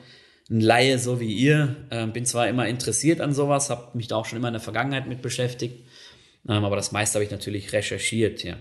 ein 0.49 0.61
Laie, 0.61 0.97
so 0.97 1.19
wie 1.19 1.31
ihr. 1.33 1.75
Ähm, 1.91 2.13
bin 2.13 2.25
zwar 2.25 2.47
immer 2.47 2.67
interessiert 2.67 3.21
an 3.21 3.33
sowas, 3.33 3.69
habe 3.69 3.95
mich 3.97 4.07
da 4.07 4.15
auch 4.15 4.25
schon 4.25 4.39
immer 4.39 4.47
in 4.47 4.53
der 4.53 4.61
Vergangenheit 4.61 5.07
mit 5.07 5.21
beschäftigt. 5.21 5.85
Ähm, 6.47 6.63
aber 6.63 6.75
das 6.75 6.91
meiste 6.91 7.15
habe 7.15 7.25
ich 7.25 7.31
natürlich 7.31 7.73
recherchiert, 7.73 8.43
ja. 8.43 8.57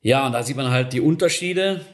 Ja, 0.00 0.26
und 0.26 0.32
da 0.32 0.42
sieht 0.42 0.56
man 0.56 0.70
halt 0.70 0.92
die 0.92 1.00
Unterschiede 1.00 1.84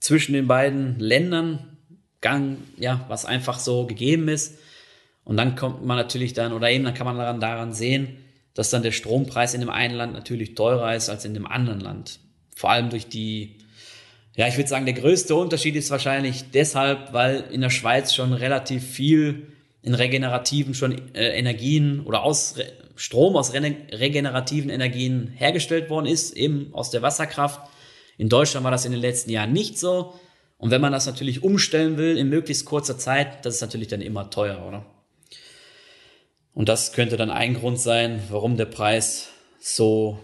zwischen 0.00 0.32
den 0.32 0.46
beiden 0.46 0.98
Ländern, 0.98 1.76
Gang, 2.20 2.58
ja, 2.78 3.04
was 3.08 3.24
einfach 3.24 3.58
so 3.58 3.86
gegeben 3.86 4.28
ist. 4.28 4.58
Und 5.22 5.36
dann 5.36 5.54
kommt 5.54 5.84
man 5.84 5.96
natürlich 5.96 6.32
dann, 6.32 6.52
oder 6.52 6.70
eben 6.70 6.84
dann 6.84 6.94
kann 6.94 7.06
man 7.06 7.16
daran, 7.16 7.40
daran 7.40 7.72
sehen, 7.72 8.24
dass 8.54 8.70
dann 8.70 8.82
der 8.82 8.92
Strompreis 8.92 9.54
in 9.54 9.60
dem 9.60 9.70
einen 9.70 9.94
Land 9.94 10.14
natürlich 10.14 10.54
teurer 10.54 10.96
ist 10.96 11.10
als 11.10 11.24
in 11.24 11.34
dem 11.34 11.46
anderen 11.46 11.78
Land. 11.78 12.18
Vor 12.56 12.70
allem 12.70 12.90
durch 12.90 13.06
die, 13.06 13.58
ja, 14.34 14.48
ich 14.48 14.56
würde 14.56 14.68
sagen, 14.68 14.86
der 14.86 14.94
größte 14.94 15.34
Unterschied 15.36 15.76
ist 15.76 15.90
wahrscheinlich 15.90 16.50
deshalb, 16.50 17.12
weil 17.12 17.44
in 17.52 17.60
der 17.60 17.70
Schweiz 17.70 18.14
schon 18.14 18.32
relativ 18.32 18.84
viel 18.84 19.46
in 19.88 19.94
regenerativen 19.94 20.74
schon 20.74 21.14
äh, 21.14 21.38
Energien 21.38 22.00
oder 22.00 22.22
aus 22.22 22.56
Strom 22.94 23.36
aus 23.36 23.54
regenerativen 23.54 24.70
Energien 24.70 25.28
hergestellt 25.28 25.88
worden 25.88 26.04
ist, 26.04 26.36
eben 26.36 26.74
aus 26.74 26.90
der 26.90 27.00
Wasserkraft. 27.00 27.70
In 28.18 28.28
Deutschland 28.28 28.64
war 28.64 28.70
das 28.70 28.84
in 28.84 28.92
den 28.92 29.00
letzten 29.00 29.30
Jahren 29.30 29.52
nicht 29.52 29.78
so. 29.78 30.12
Und 30.58 30.70
wenn 30.70 30.82
man 30.82 30.92
das 30.92 31.06
natürlich 31.06 31.42
umstellen 31.42 31.96
will 31.96 32.18
in 32.18 32.28
möglichst 32.28 32.66
kurzer 32.66 32.98
Zeit, 32.98 33.46
das 33.46 33.54
ist 33.54 33.60
natürlich 33.62 33.88
dann 33.88 34.02
immer 34.02 34.28
teuer, 34.28 34.62
oder? 34.66 34.84
Und 36.52 36.68
das 36.68 36.92
könnte 36.92 37.16
dann 37.16 37.30
ein 37.30 37.54
Grund 37.54 37.80
sein, 37.80 38.20
warum 38.28 38.56
der 38.56 38.66
Preis 38.66 39.28
so 39.58 40.18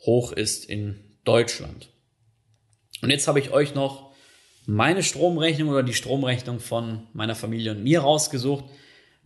hoch 0.00 0.32
ist 0.32 0.64
in 0.64 0.98
Deutschland. 1.24 1.90
Und 3.02 3.10
jetzt 3.10 3.28
habe 3.28 3.38
ich 3.38 3.52
euch 3.52 3.74
noch 3.74 4.10
meine 4.64 5.04
Stromrechnung 5.04 5.68
oder 5.68 5.84
die 5.84 5.94
Stromrechnung 5.94 6.58
von 6.58 7.06
meiner 7.12 7.36
Familie 7.36 7.70
und 7.70 7.84
mir 7.84 8.00
rausgesucht. 8.00 8.64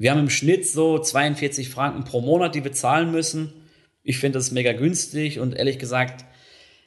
Wir 0.00 0.12
haben 0.12 0.20
im 0.20 0.30
Schnitt 0.30 0.66
so 0.66 0.98
42 0.98 1.68
Franken 1.68 2.04
pro 2.04 2.22
Monat, 2.22 2.54
die 2.54 2.64
wir 2.64 2.72
zahlen 2.72 3.10
müssen. 3.12 3.52
Ich 4.02 4.16
finde 4.16 4.38
das 4.38 4.50
mega 4.50 4.72
günstig 4.72 5.40
und 5.40 5.54
ehrlich 5.54 5.78
gesagt, 5.78 6.24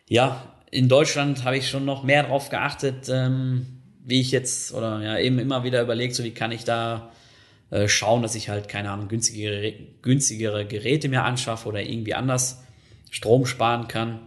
ja, 0.10 0.52
in 0.72 0.90
Deutschland 0.90 1.44
habe 1.44 1.56
ich 1.56 1.70
schon 1.70 1.86
noch 1.86 2.02
mehr 2.02 2.24
darauf 2.24 2.50
geachtet, 2.50 3.10
ähm, 3.10 3.68
wie 4.04 4.20
ich 4.20 4.32
jetzt 4.32 4.74
oder 4.74 5.00
ja 5.04 5.20
eben 5.20 5.38
immer 5.38 5.64
wieder 5.64 5.84
überlegt, 5.84 6.16
so 6.16 6.24
wie 6.24 6.32
kann 6.32 6.52
ich 6.52 6.64
da 6.64 7.12
äh, 7.70 7.88
schauen, 7.88 8.24
dass 8.24 8.34
ich 8.34 8.50
halt 8.50 8.68
keine 8.68 8.90
Ahnung 8.90 9.10
günstigere, 9.10 9.74
günstigere 10.02 10.66
Geräte 10.66 11.08
mir 11.08 11.22
anschaffe 11.22 11.70
oder 11.70 11.84
irgendwie 11.84 12.16
anders 12.16 12.64
Strom 13.12 13.46
sparen 13.46 13.88
kann. 13.88 14.22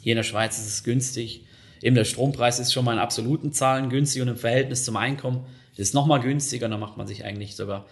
Hier 0.00 0.12
in 0.12 0.16
der 0.16 0.22
Schweiz 0.22 0.58
ist 0.58 0.66
es 0.66 0.82
günstig. 0.82 1.44
Eben 1.82 1.94
der 1.94 2.06
Strompreis 2.06 2.58
ist 2.58 2.72
schon 2.72 2.86
mal 2.86 2.94
in 2.94 2.98
absoluten 2.98 3.52
Zahlen 3.52 3.90
günstig 3.90 4.22
und 4.22 4.28
im 4.28 4.38
Verhältnis 4.38 4.82
zum 4.86 4.96
Einkommen 4.96 5.44
ist 5.72 5.88
es 5.88 5.94
nochmal 5.94 6.20
günstiger. 6.20 6.68
Da 6.68 6.76
macht 6.76 6.96
man 6.96 7.06
sich 7.06 7.24
eigentlich 7.24 7.56
sogar, 7.56 7.86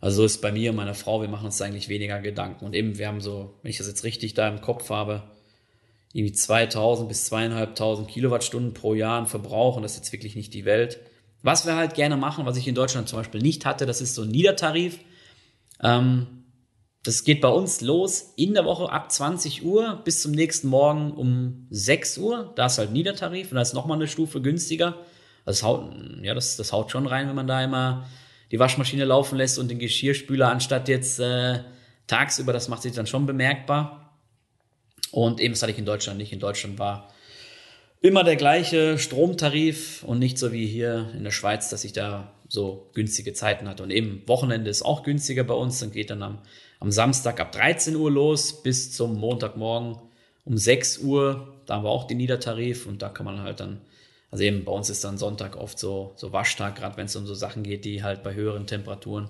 also 0.00 0.18
so 0.18 0.24
ist 0.24 0.40
bei 0.40 0.52
mir 0.52 0.70
und 0.70 0.76
meiner 0.76 0.94
Frau, 0.94 1.20
wir 1.20 1.28
machen 1.28 1.46
uns 1.46 1.60
eigentlich 1.60 1.88
weniger 1.88 2.20
Gedanken. 2.20 2.64
Und 2.64 2.74
eben, 2.74 2.98
wir 2.98 3.08
haben 3.08 3.20
so, 3.20 3.54
wenn 3.62 3.70
ich 3.70 3.78
das 3.78 3.86
jetzt 3.86 4.04
richtig 4.04 4.34
da 4.34 4.48
im 4.48 4.60
Kopf 4.60 4.90
habe, 4.90 5.22
irgendwie 6.12 6.32
2000 6.32 7.08
bis 7.08 7.24
2500 7.26 8.08
Kilowattstunden 8.08 8.72
pro 8.72 8.94
Jahr 8.94 9.18
an 9.18 9.26
Verbrauch 9.26 9.76
und 9.76 9.82
das 9.82 9.92
ist 9.92 9.98
jetzt 9.98 10.12
wirklich 10.12 10.36
nicht 10.36 10.54
die 10.54 10.64
Welt. 10.64 11.00
Was 11.42 11.66
wir 11.66 11.74
halt 11.74 11.94
gerne 11.94 12.16
machen, 12.16 12.46
was 12.46 12.56
ich 12.56 12.68
in 12.68 12.74
Deutschland 12.74 13.08
zum 13.08 13.18
Beispiel 13.18 13.42
nicht 13.42 13.66
hatte, 13.66 13.84
das 13.84 14.00
ist 14.00 14.14
so 14.14 14.22
ein 14.22 14.30
Niedertarif. 14.30 15.00
Ähm, 15.82 16.44
das 17.02 17.24
geht 17.24 17.42
bei 17.42 17.48
uns 17.48 17.82
los 17.82 18.32
in 18.36 18.54
der 18.54 18.64
Woche 18.64 18.90
ab 18.90 19.12
20 19.12 19.64
Uhr 19.64 20.00
bis 20.04 20.22
zum 20.22 20.32
nächsten 20.32 20.68
Morgen 20.68 21.12
um 21.12 21.66
6 21.68 22.16
Uhr. 22.18 22.52
Da 22.56 22.66
ist 22.66 22.78
halt 22.78 22.92
Niedertarif 22.92 23.50
und 23.50 23.56
da 23.56 23.62
ist 23.62 23.74
nochmal 23.74 23.98
eine 23.98 24.08
Stufe 24.08 24.40
günstiger. 24.40 24.96
Also 25.44 25.58
das 25.58 25.62
haut, 25.62 25.94
ja, 26.22 26.34
das, 26.34 26.56
das 26.56 26.72
haut 26.72 26.90
schon 26.90 27.06
rein, 27.06 27.28
wenn 27.28 27.34
man 27.34 27.46
da 27.46 27.62
immer 27.62 28.06
die 28.50 28.58
Waschmaschine 28.58 29.04
laufen 29.04 29.36
lässt 29.36 29.58
und 29.58 29.68
den 29.68 29.78
Geschirrspüler 29.78 30.48
anstatt 30.50 30.88
jetzt 30.88 31.20
äh, 31.20 31.60
tagsüber, 32.06 32.52
das 32.52 32.68
macht 32.68 32.82
sich 32.82 32.92
dann 32.92 33.06
schon 33.06 33.26
bemerkbar. 33.26 34.04
Und 35.10 35.40
eben 35.40 35.54
das 35.54 35.62
hatte 35.62 35.72
ich 35.72 35.78
in 35.78 35.84
Deutschland 35.84 36.18
nicht. 36.18 36.32
In 36.32 36.40
Deutschland 36.40 36.78
war 36.78 37.08
immer 38.00 38.24
der 38.24 38.36
gleiche 38.36 38.98
Stromtarif 38.98 40.02
und 40.02 40.18
nicht 40.18 40.38
so 40.38 40.52
wie 40.52 40.66
hier 40.66 41.10
in 41.14 41.24
der 41.24 41.30
Schweiz, 41.30 41.70
dass 41.70 41.84
ich 41.84 41.92
da 41.92 42.32
so 42.48 42.90
günstige 42.94 43.32
Zeiten 43.32 43.68
hatte. 43.68 43.82
Und 43.82 43.90
eben 43.90 44.22
Wochenende 44.26 44.70
ist 44.70 44.82
auch 44.82 45.02
günstiger 45.02 45.44
bei 45.44 45.54
uns. 45.54 45.80
Dann 45.80 45.90
geht 45.90 46.10
dann 46.10 46.22
am, 46.22 46.38
am 46.80 46.90
Samstag 46.90 47.40
ab 47.40 47.52
13 47.52 47.96
Uhr 47.96 48.10
los 48.10 48.62
bis 48.62 48.92
zum 48.92 49.18
Montagmorgen 49.18 49.96
um 50.44 50.58
6 50.58 50.98
Uhr. 50.98 51.54
Da 51.66 51.76
haben 51.76 51.84
wir 51.84 51.90
auch 51.90 52.06
den 52.06 52.18
Niedertarif 52.18 52.86
und 52.86 53.00
da 53.00 53.08
kann 53.08 53.24
man 53.24 53.40
halt 53.40 53.60
dann, 53.60 53.80
also 54.34 54.42
eben 54.42 54.64
bei 54.64 54.72
uns 54.72 54.90
ist 54.90 55.04
dann 55.04 55.16
Sonntag 55.16 55.56
oft 55.56 55.78
so, 55.78 56.12
so 56.16 56.32
Waschtag, 56.32 56.74
gerade 56.74 56.96
wenn 56.96 57.06
es 57.06 57.14
um 57.14 57.24
so 57.24 57.34
Sachen 57.34 57.62
geht, 57.62 57.84
die 57.84 58.02
halt 58.02 58.24
bei 58.24 58.34
höheren 58.34 58.66
Temperaturen 58.66 59.28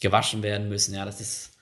gewaschen 0.00 0.42
werden 0.42 0.68
müssen. 0.68 0.96
Ja, 0.96 1.04
das 1.04 1.20
ist 1.20 1.52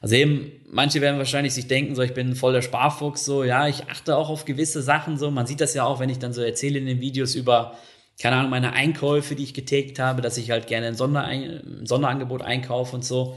also 0.00 0.14
eben, 0.14 0.50
manche 0.70 1.02
werden 1.02 1.18
wahrscheinlich 1.18 1.52
sich 1.52 1.68
denken, 1.68 1.94
so 1.94 2.00
ich 2.00 2.14
bin 2.14 2.34
voll 2.34 2.54
der 2.54 2.62
Sparfuchs, 2.62 3.26
so 3.26 3.44
ja, 3.44 3.68
ich 3.68 3.90
achte 3.90 4.16
auch 4.16 4.30
auf 4.30 4.46
gewisse 4.46 4.80
Sachen, 4.80 5.18
so 5.18 5.30
man 5.30 5.46
sieht 5.46 5.60
das 5.60 5.74
ja 5.74 5.84
auch, 5.84 6.00
wenn 6.00 6.08
ich 6.08 6.20
dann 6.20 6.32
so 6.32 6.40
erzähle 6.40 6.78
in 6.78 6.86
den 6.86 7.02
Videos 7.02 7.34
über, 7.34 7.76
keine 8.18 8.36
Ahnung, 8.36 8.50
meine 8.50 8.72
Einkäufe, 8.72 9.34
die 9.34 9.42
ich 9.42 9.52
getätigt 9.52 9.98
habe, 9.98 10.22
dass 10.22 10.38
ich 10.38 10.50
halt 10.50 10.66
gerne 10.66 10.86
ein, 10.86 10.94
Sonderein 10.94 11.82
Sonderangebot 11.84 12.40
einkaufe 12.40 12.96
und 12.96 13.04
so. 13.04 13.36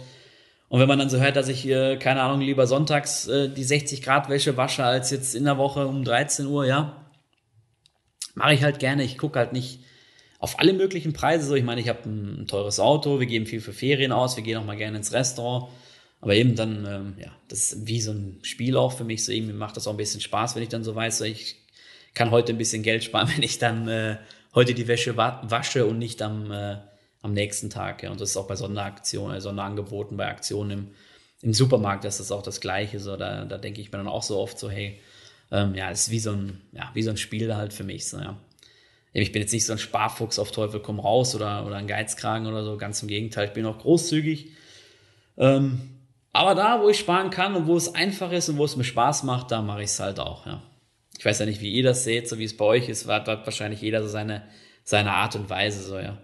Und 0.70 0.80
wenn 0.80 0.88
man 0.88 1.00
dann 1.00 1.10
so 1.10 1.20
hört, 1.20 1.36
dass 1.36 1.50
ich 1.50 1.60
hier, 1.60 1.98
keine 1.98 2.22
Ahnung, 2.22 2.40
lieber 2.40 2.66
sonntags 2.66 3.28
äh, 3.28 3.50
die 3.50 3.66
60 3.66 4.02
Grad 4.02 4.30
Wäsche 4.30 4.56
wasche, 4.56 4.86
als 4.86 5.12
jetzt 5.12 5.36
in 5.36 5.44
der 5.44 5.58
Woche 5.58 5.86
um 5.86 6.06
13 6.06 6.46
Uhr, 6.46 6.66
ja, 6.66 7.05
mache 8.36 8.54
ich 8.54 8.64
halt 8.64 8.80
gerne. 8.80 9.04
Ich 9.04 9.18
gucke 9.18 9.40
halt 9.40 9.54
nicht 9.54 9.80
auf 10.40 10.60
alle 10.60 10.74
möglichen 10.74 11.14
Preise. 11.14 11.48
So, 11.48 11.56
ich 11.56 11.64
meine, 11.64 11.82
ich 11.82 11.90
habe 11.90 12.08
ein, 12.08 12.48
teures 12.48 12.80
Auto, 12.80 13.20
wir 13.20 13.26
geben 13.26 13.46
viel 13.46 13.62
für 13.62 13.74
Ferien 13.74 14.12
aus, 14.12 14.36
wir 14.36 14.44
gehen 14.44 14.58
auch 14.58 14.66
mal 14.66 14.78
gerne 14.78 14.98
ins 14.98 15.12
Restaurant. 15.12 15.72
Aber 16.22 16.36
eben 16.36 16.56
dann, 16.56 16.86
ähm, 16.86 17.14
ja, 17.20 17.32
das 17.48 17.74
ist 17.74 17.88
wie 17.88 18.02
so 18.02 18.12
ein 18.12 18.40
Spiel 18.44 18.78
auch 18.78 18.94
für 18.94 19.04
mich. 19.04 19.24
So 19.26 19.32
irgendwie 19.32 19.54
macht 19.54 19.78
das 19.78 19.88
auch 19.88 19.92
ein 19.92 19.98
bisschen 19.98 20.22
Spaß, 20.22 20.56
wenn 20.56 20.64
ich 20.64 20.70
dann 20.70 20.84
so 20.84 20.96
weiß, 20.96 21.20
so 21.20 21.24
ich 21.24 21.58
kann 22.14 22.32
heute 22.32 22.54
ein 22.54 22.58
bisschen 22.58 22.84
Geld 22.84 23.04
sparen, 23.04 23.30
wenn 23.36 23.44
ich 23.44 23.58
dann 23.58 23.88
äh, 23.88 24.18
heute 24.54 24.74
die 24.74 24.88
Wäsche 24.88 25.18
wa 25.18 25.42
wasche 25.44 25.86
und 25.86 26.00
nicht 26.00 26.22
am, 26.22 26.52
äh, 26.52 26.78
am 27.22 27.34
nächsten 27.34 27.70
Tag. 27.70 28.04
Ja. 28.04 28.12
Und 28.12 28.22
das 28.22 28.32
ist 28.32 28.38
auch 28.38 28.48
bei 28.48 28.56
Sonderaktionen, 28.56 29.38
äh, 29.38 29.42
Sonderangeboten, 29.42 30.18
bei 30.18 30.28
Aktionen 30.28 30.72
im, 30.72 30.88
im 31.42 31.54
Supermarkt, 31.54 32.06
das 32.06 32.20
ist 32.20 32.32
auch 32.32 32.42
das 32.42 32.62
Gleiche. 32.62 33.00
So, 33.00 33.18
da, 33.18 33.46
da 33.46 33.58
denke 33.58 33.82
ich 33.82 33.92
mir 33.92 33.98
dann 33.98 34.08
auch 34.08 34.24
so 34.24 34.40
oft 34.40 34.58
so, 34.58 34.70
hey, 34.70 35.00
ähm, 35.52 35.76
ja, 35.76 35.90
ist 35.90 36.10
wie 36.12 36.20
so 36.20 36.32
ein, 36.32 36.62
ja, 36.72 36.90
wie 36.94 37.04
so 37.04 37.12
ein 37.12 37.18
Spiel 37.18 37.56
halt 37.56 37.74
für 37.74 37.84
mich. 37.84 38.08
So, 38.08 38.18
ja. 38.18 38.38
Ich 39.14 39.32
bin 39.32 39.42
jetzt 39.42 39.54
nicht 39.54 39.66
so 39.66 39.72
ein 39.72 39.80
Sparfuchs 39.80 40.40
auf 40.40 40.52
Teufel 40.52 40.82
komm 40.82 41.00
raus 41.00 41.36
oder, 41.36 41.66
oder 41.66 41.78
ein 41.78 41.88
Geizkragen 41.88 42.48
oder 42.48 42.64
so, 42.64 42.78
ganz 42.78 43.02
im 43.02 43.08
Gegenteil, 43.08 43.48
ich 43.48 43.54
bin 43.54 43.66
auch 43.66 43.78
großzügig. 43.78 44.52
Ähm, 45.38 45.90
aber 46.34 46.54
da, 46.54 46.82
wo 46.82 46.90
ich 46.90 47.00
sparen 47.00 47.30
kann 47.30 47.56
und 47.56 47.66
wo 47.66 47.78
es 47.78 47.96
einfach 47.96 48.32
ist 48.34 48.50
und 48.50 48.58
wo 48.58 48.66
es 48.66 48.76
mir 48.76 48.84
Spaß 48.84 49.24
macht, 49.24 49.52
da 49.52 49.62
mache 49.62 49.84
ich 49.84 49.90
es 49.90 50.00
halt 50.00 50.20
auch, 50.20 50.46
ja. 50.46 50.62
Ich 51.18 51.24
weiß 51.24 51.40
ja 51.40 51.46
nicht, 51.46 51.62
wie 51.62 51.72
ihr 51.72 51.84
das 51.84 52.04
seht, 52.04 52.28
so 52.28 52.40
wie 52.40 52.44
es 52.44 52.58
bei 52.58 52.66
euch 52.66 52.90
ist, 52.90 53.08
hat, 53.08 53.30
hat 53.30 53.46
wahrscheinlich 53.48 53.82
jeder 53.82 54.02
so 54.02 54.10
seine, 54.10 54.44
seine 54.84 55.14
Art 55.14 55.36
und 55.38 55.50
Weise, 55.50 55.82
so, 55.82 55.98
ja. 55.98 56.18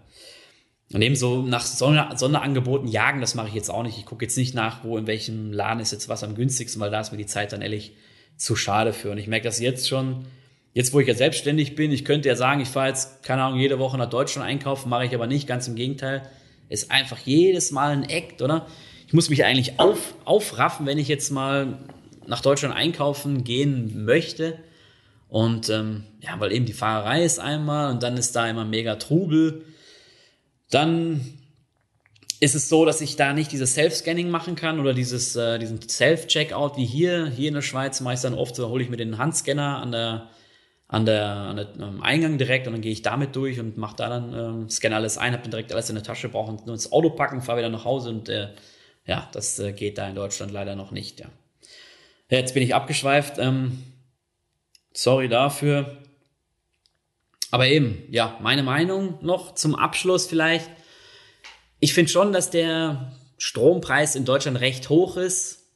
Und 0.92 1.00
eben 1.00 1.16
so 1.16 1.40
nach 1.40 1.64
Sonder 1.64 2.12
Sonderangeboten 2.14 2.86
jagen, 2.86 3.22
das 3.22 3.34
mache 3.34 3.48
ich 3.48 3.54
jetzt 3.54 3.70
auch 3.70 3.82
nicht. 3.82 3.96
Ich 3.96 4.04
gucke 4.04 4.26
jetzt 4.26 4.36
nicht 4.36 4.54
nach, 4.54 4.84
wo 4.84 4.98
in 4.98 5.06
welchem 5.06 5.50
Laden 5.50 5.80
ist 5.80 5.92
jetzt 5.92 6.10
was 6.10 6.22
am 6.22 6.34
günstigsten, 6.34 6.80
weil 6.82 6.90
da 6.90 7.00
ist 7.00 7.12
mir 7.12 7.18
die 7.18 7.24
Zeit 7.24 7.52
dann 7.52 7.62
ehrlich 7.62 7.96
zu 8.36 8.56
schade 8.56 8.92
für. 8.92 9.10
Und 9.10 9.18
ich 9.18 9.26
merke 9.26 9.44
das 9.44 9.60
jetzt 9.60 9.88
schon, 9.88 10.26
jetzt 10.74 10.92
wo 10.92 11.00
ich 11.00 11.08
ja 11.08 11.14
selbstständig 11.14 11.74
bin, 11.74 11.92
ich 11.92 12.04
könnte 12.04 12.28
ja 12.28 12.36
sagen, 12.36 12.60
ich 12.60 12.68
fahre 12.68 12.88
jetzt, 12.88 13.22
keine 13.22 13.42
Ahnung, 13.42 13.58
jede 13.58 13.78
Woche 13.78 13.98
nach 13.98 14.10
Deutschland 14.10 14.48
einkaufen, 14.48 14.88
mache 14.88 15.06
ich 15.06 15.14
aber 15.14 15.26
nicht, 15.26 15.46
ganz 15.46 15.68
im 15.68 15.74
Gegenteil. 15.74 16.22
Ist 16.68 16.90
einfach 16.90 17.18
jedes 17.18 17.70
Mal 17.70 17.92
ein 17.92 18.08
Act, 18.08 18.42
oder? 18.42 18.66
ich 19.12 19.14
muss 19.14 19.28
mich 19.28 19.44
eigentlich 19.44 19.78
auf, 19.78 20.14
aufraffen, 20.24 20.86
wenn 20.86 20.96
ich 20.96 21.06
jetzt 21.06 21.30
mal 21.30 21.78
nach 22.26 22.40
Deutschland 22.40 22.74
einkaufen 22.74 23.44
gehen 23.44 24.06
möchte. 24.06 24.58
Und 25.28 25.68
ähm, 25.68 26.04
ja, 26.20 26.40
weil 26.40 26.50
eben 26.50 26.64
die 26.64 26.72
Fahrerei 26.72 27.22
ist 27.22 27.38
einmal 27.38 27.92
und 27.92 28.02
dann 28.02 28.16
ist 28.16 28.34
da 28.34 28.48
immer 28.48 28.64
mega 28.64 28.96
Trubel. 28.96 29.66
Dann 30.70 31.20
ist 32.42 32.56
es 32.56 32.68
so, 32.68 32.84
dass 32.84 33.00
ich 33.00 33.14
da 33.14 33.32
nicht 33.32 33.52
dieses 33.52 33.74
Self-Scanning 33.74 34.28
machen 34.28 34.56
kann 34.56 34.80
oder 34.80 34.94
dieses, 34.94 35.36
äh, 35.36 35.60
diesen 35.60 35.80
Self-Checkout 35.80 36.76
wie 36.76 36.84
hier. 36.84 37.26
Hier 37.26 37.46
in 37.46 37.54
der 37.54 37.62
Schweiz 37.62 38.00
mache 38.00 38.20
dann 38.20 38.34
oft, 38.34 38.56
so 38.56 38.68
hole 38.68 38.82
ich 38.82 38.90
mir 38.90 38.96
den 38.96 39.16
Handscanner 39.16 39.76
an 39.78 39.92
der, 39.92 40.28
an 40.88 41.06
der, 41.06 41.24
an 41.24 41.56
der 41.56 41.68
am 41.78 42.02
Eingang 42.02 42.38
direkt 42.38 42.66
und 42.66 42.72
dann 42.72 42.82
gehe 42.82 42.90
ich 42.90 43.02
damit 43.02 43.36
durch 43.36 43.60
und 43.60 43.78
mache 43.78 43.94
da 43.94 44.08
dann, 44.08 44.34
ähm, 44.34 44.68
scanne 44.68 44.96
alles 44.96 45.18
ein, 45.18 45.34
habe 45.34 45.42
dann 45.42 45.52
direkt 45.52 45.72
alles 45.72 45.88
in 45.88 45.94
der 45.94 46.02
Tasche, 46.02 46.28
brauche 46.28 46.52
nur 46.52 46.74
ins 46.74 46.90
Auto 46.90 47.10
packen, 47.10 47.42
fahre 47.42 47.58
wieder 47.58 47.68
nach 47.68 47.84
Hause 47.84 48.08
und 48.10 48.28
äh, 48.28 48.48
ja, 49.06 49.28
das 49.30 49.60
äh, 49.60 49.72
geht 49.72 49.98
da 49.98 50.08
in 50.08 50.16
Deutschland 50.16 50.50
leider 50.50 50.74
noch 50.74 50.90
nicht, 50.90 51.20
ja. 51.20 51.26
Jetzt 52.28 52.54
bin 52.54 52.64
ich 52.64 52.74
abgeschweift. 52.74 53.38
Ähm, 53.38 53.84
sorry 54.92 55.28
dafür. 55.28 55.98
Aber 57.52 57.68
eben, 57.68 58.02
ja, 58.10 58.36
meine 58.40 58.64
Meinung 58.64 59.18
noch 59.20 59.54
zum 59.54 59.76
Abschluss 59.76 60.26
vielleicht. 60.26 60.68
Ich 61.82 61.94
finde 61.94 62.12
schon, 62.12 62.32
dass 62.32 62.48
der 62.48 63.12
Strompreis 63.38 64.14
in 64.14 64.24
Deutschland 64.24 64.60
recht 64.60 64.88
hoch 64.88 65.16
ist 65.16 65.66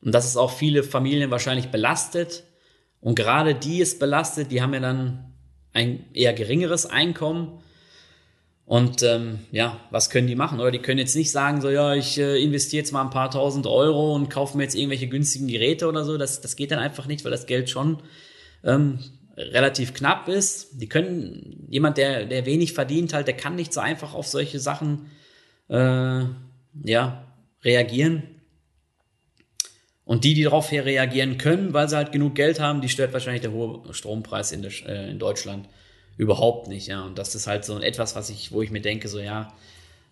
und 0.00 0.14
dass 0.14 0.24
es 0.24 0.36
auch 0.36 0.52
viele 0.52 0.84
Familien 0.84 1.32
wahrscheinlich 1.32 1.70
belastet. 1.70 2.44
Und 3.00 3.16
gerade 3.16 3.56
die 3.56 3.80
es 3.80 3.98
belastet, 3.98 4.52
die 4.52 4.62
haben 4.62 4.72
ja 4.72 4.78
dann 4.78 5.34
ein 5.72 6.04
eher 6.14 6.32
geringeres 6.32 6.86
Einkommen. 6.86 7.60
Und 8.66 9.02
ähm, 9.02 9.40
ja, 9.50 9.80
was 9.90 10.10
können 10.10 10.28
die 10.28 10.36
machen? 10.36 10.60
Oder 10.60 10.70
die 10.70 10.78
können 10.78 11.00
jetzt 11.00 11.16
nicht 11.16 11.32
sagen, 11.32 11.60
so 11.60 11.70
ja, 11.70 11.94
ich 11.94 12.18
äh, 12.18 12.40
investiere 12.40 12.82
jetzt 12.82 12.92
mal 12.92 13.02
ein 13.02 13.10
paar 13.10 13.32
tausend 13.32 13.66
Euro 13.66 14.14
und 14.14 14.30
kaufe 14.30 14.56
mir 14.56 14.62
jetzt 14.62 14.76
irgendwelche 14.76 15.08
günstigen 15.08 15.48
Geräte 15.48 15.88
oder 15.88 16.04
so. 16.04 16.18
Das, 16.18 16.40
das 16.40 16.54
geht 16.54 16.70
dann 16.70 16.78
einfach 16.78 17.06
nicht, 17.06 17.24
weil 17.24 17.32
das 17.32 17.46
Geld 17.46 17.68
schon 17.68 18.00
ähm, 18.62 19.00
relativ 19.36 19.94
knapp 19.94 20.28
ist. 20.28 20.80
Die 20.80 20.88
können, 20.88 21.66
jemand, 21.68 21.98
der, 21.98 22.24
der 22.26 22.46
wenig 22.46 22.72
verdient 22.72 23.12
halt, 23.12 23.26
der 23.26 23.36
kann 23.36 23.56
nicht 23.56 23.72
so 23.72 23.80
einfach 23.80 24.14
auf 24.14 24.26
solche 24.26 24.58
Sachen 24.58 25.10
äh, 25.68 26.24
ja, 26.84 27.24
reagieren. 27.62 28.22
Und 30.04 30.24
die, 30.24 30.34
die 30.34 30.44
darauf 30.44 30.70
reagieren 30.70 31.36
können, 31.36 31.72
weil 31.72 31.88
sie 31.88 31.96
halt 31.96 32.12
genug 32.12 32.36
Geld 32.36 32.60
haben, 32.60 32.80
die 32.80 32.88
stört 32.88 33.12
wahrscheinlich 33.12 33.42
der 33.42 33.52
hohe 33.52 33.92
Strompreis 33.92 34.52
in, 34.52 34.62
der, 34.62 34.70
äh, 34.86 35.10
in 35.10 35.18
Deutschland 35.18 35.68
überhaupt 36.16 36.68
nicht, 36.68 36.86
ja. 36.86 37.04
Und 37.04 37.18
das 37.18 37.34
ist 37.34 37.46
halt 37.46 37.64
so 37.64 37.80
etwas, 37.80 38.14
was 38.14 38.30
ich, 38.30 38.52
wo 38.52 38.62
ich 38.62 38.70
mir 38.70 38.80
denke, 38.80 39.08
so 39.08 39.18
ja, 39.18 39.52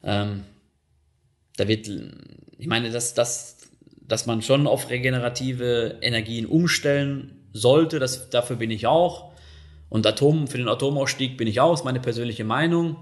ähm, 0.02 0.44
da 1.56 1.68
wird, 1.68 1.88
ich 2.58 2.66
meine, 2.66 2.90
dass, 2.90 3.14
dass, 3.14 3.58
dass 4.02 4.26
man 4.26 4.42
schon 4.42 4.66
auf 4.66 4.90
regenerative 4.90 5.98
Energien 6.02 6.46
umstellen 6.46 7.43
sollte, 7.54 7.98
das, 7.98 8.28
dafür 8.28 8.56
bin 8.56 8.70
ich 8.70 8.86
auch. 8.86 9.32
Und 9.88 10.06
Atom, 10.06 10.48
für 10.48 10.58
den 10.58 10.68
Atomausstieg 10.68 11.38
bin 11.38 11.48
ich 11.48 11.60
auch, 11.60 11.72
ist 11.72 11.84
meine 11.84 12.00
persönliche 12.00 12.44
Meinung. 12.44 12.96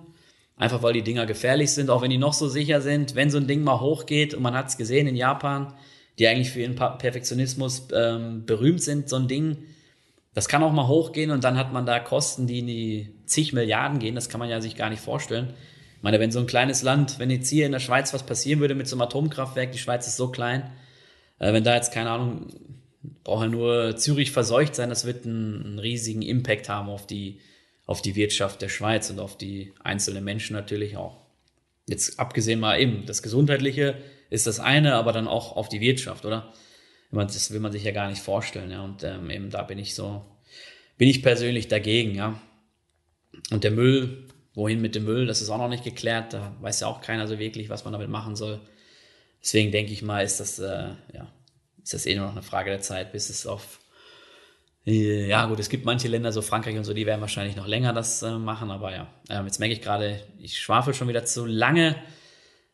Einfach 0.57 0.83
weil 0.83 0.93
die 0.93 1.03
Dinger 1.03 1.27
gefährlich 1.27 1.73
sind, 1.73 1.91
auch 1.91 2.03
wenn 2.03 2.11
die 2.11 2.19
noch 2.19 2.35
so 2.35 2.49
sicher 2.49 2.81
sind. 2.81 3.17
Wenn 3.17 3.31
so 3.31 3.39
ein 3.39 3.49
Ding 3.49 3.65
mal 3.65 3.81
hochgeht, 3.81 4.35
und 4.35 4.43
man 4.43 4.55
hat 4.55 4.69
es 4.69 4.77
gesehen 4.77 5.09
in 5.09 5.17
Japan, 5.17 5.73
die 6.19 6.29
eigentlich 6.29 6.51
für 6.51 6.61
ihren 6.61 6.77
Perfektionismus 6.77 7.89
ähm, 7.95 8.45
berühmt 8.45 8.83
sind, 8.83 9.09
so 9.09 9.17
ein 9.17 9.27
Ding, 9.27 9.57
das 10.35 10.49
kann 10.49 10.63
auch 10.63 10.73
mal 10.73 10.87
hochgehen 10.87 11.31
und 11.31 11.45
dann 11.45 11.59
hat 11.59 11.73
man 11.73 11.85
da 11.85 11.99
Kosten, 11.99 12.47
die 12.47 12.61
in 12.61 12.67
die 12.67 13.15
zig 13.27 13.53
Milliarden 13.53 13.99
gehen. 13.99 14.15
Das 14.15 14.29
kann 14.29 14.39
man 14.39 14.49
ja 14.49 14.61
sich 14.61 14.77
gar 14.77 14.91
nicht 14.91 15.03
vorstellen. 15.03 15.55
Ich 15.97 16.03
meine, 16.03 16.21
wenn 16.21 16.33
so 16.33 16.41
ein 16.41 16.47
kleines 16.47 16.83
Land, 16.83 17.19
wenn 17.19 17.31
jetzt 17.31 17.49
hier 17.49 17.67
in 17.67 17.73
der 17.73 17.81
Schweiz 17.81 18.13
was 18.13 18.25
passieren 18.25 18.61
würde 18.61 18.75
mit 18.75 18.89
so 18.89 18.97
einem 18.97 19.03
Atomkraftwerk, 19.03 19.73
die 19.73 19.79
Schweiz 19.79 20.07
ist 20.07 20.17
so 20.17 20.29
klein, 20.29 20.71
äh, 21.39 21.53
wenn 21.53 21.65
da 21.65 21.75
jetzt, 21.75 21.93
keine 21.93 22.11
Ahnung, 22.11 22.49
braucht 23.25 23.43
ja 23.43 23.49
nur 23.49 23.97
Zürich 23.97 24.31
verseucht 24.31 24.75
sein, 24.75 24.89
das 24.89 25.05
wird 25.05 25.27
einen, 25.27 25.65
einen, 25.65 25.79
riesigen 25.79 26.23
Impact 26.23 26.69
haben 26.69 26.89
auf 26.89 27.07
die, 27.07 27.41
auf 27.87 28.03
die 28.03 28.15
Wirtschaft 28.15 28.63
der 28.63 28.69
Schweiz 28.69 29.11
und 29.11 29.19
auf 29.19 29.37
die 29.37 29.73
einzelnen 29.83 30.25
Menschen 30.25 30.55
natürlich 30.55 30.97
auch. 30.97 31.21
Jetzt 31.87 32.21
abgesehen 32.21 32.61
mal 32.61 32.81
eben, 32.81 33.07
das 33.07 33.23
Gesundheitliche 33.23 33.97
ist 34.31 34.47
das 34.47 34.61
eine, 34.61 34.95
aber 34.95 35.13
dann 35.13 35.29
auch 35.29 35.57
auf 35.57 35.69
die 35.69 35.81
Wirtschaft, 35.81 36.25
oder? 36.25 36.53
das 37.11 37.51
will 37.51 37.61
man 37.61 37.73
sich 37.73 37.85
ja 37.85 37.91
gar 37.91 38.09
nicht 38.09 38.23
vorstellen, 38.23 38.71
ja. 38.71 38.83
Und 38.83 39.05
ähm, 39.05 39.29
eben 39.29 39.51
da 39.51 39.63
bin 39.63 39.79
ich 39.79 39.95
so, 39.95 40.25
bin 40.97 41.09
ich 41.09 41.23
persönlich 41.23 41.69
dagegen, 41.69 42.15
ja. 42.15 42.41
Und 43.51 43.65
der 43.65 43.71
Müll, 43.71 44.29
wohin 44.55 44.81
mit 44.81 44.95
dem 44.95 45.05
Müll, 45.05 45.27
das 45.27 45.43
ist 45.43 45.51
auch 45.51 45.59
noch 45.59 45.69
nicht 45.69 45.85
geklärt. 45.85 46.33
Da 46.33 46.57
weiß 46.61 46.81
ja 46.81 46.87
auch 46.87 47.01
keiner 47.01 47.27
so 47.27 47.39
wirklich, 47.39 47.69
was 47.69 47.85
man 47.85 47.93
damit 47.93 48.09
machen 48.09 48.37
soll. 48.37 48.61
Deswegen 49.43 49.73
denke 49.73 49.93
ich 49.93 50.03
mal, 50.03 50.25
ist 50.25 50.41
das, 50.41 50.59
äh, 50.59 50.91
ja, 51.13 51.31
ist 51.83 51.95
das 51.95 52.07
eh 52.07 52.15
nur 52.15 52.27
noch 52.27 52.33
eine 52.33 52.43
Frage 52.43 52.71
der 52.71 52.81
Zeit, 52.81 53.13
bis 53.13 53.31
es 53.31 53.47
auf 53.47 53.81
äh, 54.87 55.29
ja, 55.29 55.47
gut, 55.47 55.61
es 55.61 55.69
gibt 55.69 55.85
manche 55.85 56.09
Länder, 56.09 56.33
so 56.33 56.43
Frankreich 56.43 56.77
und 56.77 56.85
so, 56.85 56.93
die 56.93 57.07
werden 57.07 57.21
wahrscheinlich 57.21 57.57
noch 57.57 57.67
länger 57.67 57.93
das 57.93 58.23
äh, 58.23 58.33
machen, 58.33 58.71
aber 58.71 58.93
ja, 58.93 59.07
ähm, 59.31 59.47
jetzt 59.47 59.61
merke 59.61 59.75
ich 59.75 59.81
gerade, 59.83 60.21
ich 60.39 60.59
schwafel 60.59 60.95
schon 60.95 61.09
wieder 61.09 61.25
zu 61.25 61.47
lange. 61.47 61.97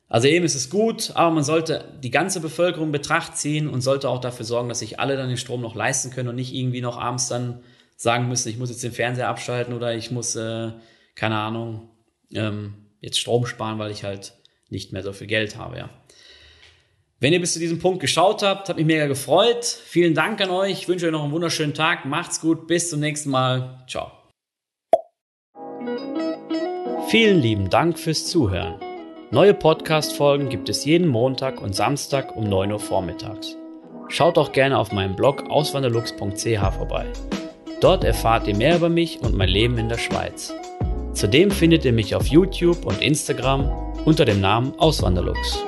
Also 0.09 0.27
eben 0.27 0.47
ist 0.47 0.55
es 0.55 0.71
gut, 0.71 1.12
aber 1.14 1.35
man 1.35 1.44
sollte 1.44 1.85
die 2.03 2.11
ganze 2.11 2.40
Bevölkerung 2.40 2.87
in 2.87 2.92
Betracht 2.92 3.37
ziehen 3.37 3.68
und 3.68 3.83
sollte 3.83 4.09
auch 4.09 4.23
dafür 4.23 4.47
sorgen, 4.47 4.71
dass 4.71 4.79
sich 4.79 4.99
alle 4.99 5.18
dann 5.18 5.29
den 5.29 5.37
Strom 5.37 5.61
noch 5.61 5.75
leisten 5.75 6.11
können 6.11 6.31
und 6.31 6.37
nicht 6.37 6.55
irgendwie 6.55 6.81
noch 6.81 6.97
abends 6.97 7.29
dann 7.29 7.61
sagen 7.94 8.27
müssen, 8.27 8.49
ich 8.49 8.57
muss 8.57 8.71
jetzt 8.71 8.83
den 8.83 8.92
Fernseher 8.92 9.29
abschalten 9.29 9.75
oder 9.75 9.94
ich 9.94 10.11
muss, 10.11 10.35
äh, 10.35 10.71
keine 11.14 11.37
Ahnung, 11.37 11.90
ähm, 12.33 12.87
jetzt 13.01 13.18
Strom 13.18 13.44
sparen, 13.44 13.79
weil 13.79 13.90
ich 13.90 14.05
halt 14.05 14.33
nicht 14.71 14.92
mehr 14.92 15.03
so 15.03 15.12
viel 15.12 15.27
Geld 15.27 15.59
habe, 15.59 15.77
ja. 15.77 15.90
Wenn 17.20 17.33
ihr 17.33 17.40
bis 17.40 17.54
zu 17.54 17.59
diesem 17.59 17.81
Punkt 17.81 17.98
geschaut 17.98 18.44
habt, 18.44 18.68
hat 18.68 18.76
mich 18.76 18.87
mega 18.87 19.07
gefreut. 19.07 19.64
Vielen 19.64 20.14
Dank 20.14 20.40
an 20.40 20.50
euch. 20.50 20.72
Ich 20.72 20.88
wünsche 20.88 21.07
euch 21.07 21.12
noch 21.12 21.24
einen 21.24 21.33
wunderschönen 21.33 21.74
Tag. 21.74 22.04
Macht's 22.04 22.40
gut. 22.40 22.68
Bis 22.68 22.90
zum 22.90 23.00
nächsten 23.00 23.31
Mal. 23.31 23.85
Ciao. 23.88 24.12
Vielen 27.09 27.40
lieben 27.40 27.70
Dank 27.70 27.98
fürs 27.98 28.26
Zuhören. 28.26 28.76
Neue 29.33 29.52
Podcast-Folgen 29.52 30.48
gibt 30.48 30.68
es 30.68 30.85
jeden 30.85 31.09
Montag 31.09 31.61
und 31.61 31.74
Samstag 31.74 32.37
um 32.37 32.44
9 32.44 32.70
Uhr 32.70 32.78
vormittags. 32.78 33.57
Schaut 34.09 34.38
auch 34.38 34.52
gerne 34.52 34.78
auf 34.78 34.92
meinem 34.92 35.16
Blog 35.16 35.50
auswanderlux.ch 35.50 36.74
vorbei. 36.76 37.07
Dort 37.81 38.04
erfahrt 38.04 38.46
ihr 38.46 38.57
mehr 38.57 38.76
über 38.76 38.88
mich 38.88 39.18
und 39.20 39.35
mein 39.35 39.48
Leben 39.48 39.76
in 39.76 39.88
der 39.88 39.98
Schweiz. 39.98 40.54
Zudem 41.14 41.50
findet 41.50 41.85
ihr 41.85 41.92
mich 41.92 42.14
auf 42.14 42.26
YouTube 42.28 42.87
und 42.87 43.02
Instagram 43.02 43.70
unter 44.04 44.24
dem 44.24 44.40
Namen 44.40 44.78
Auswanderlux. 44.78 45.59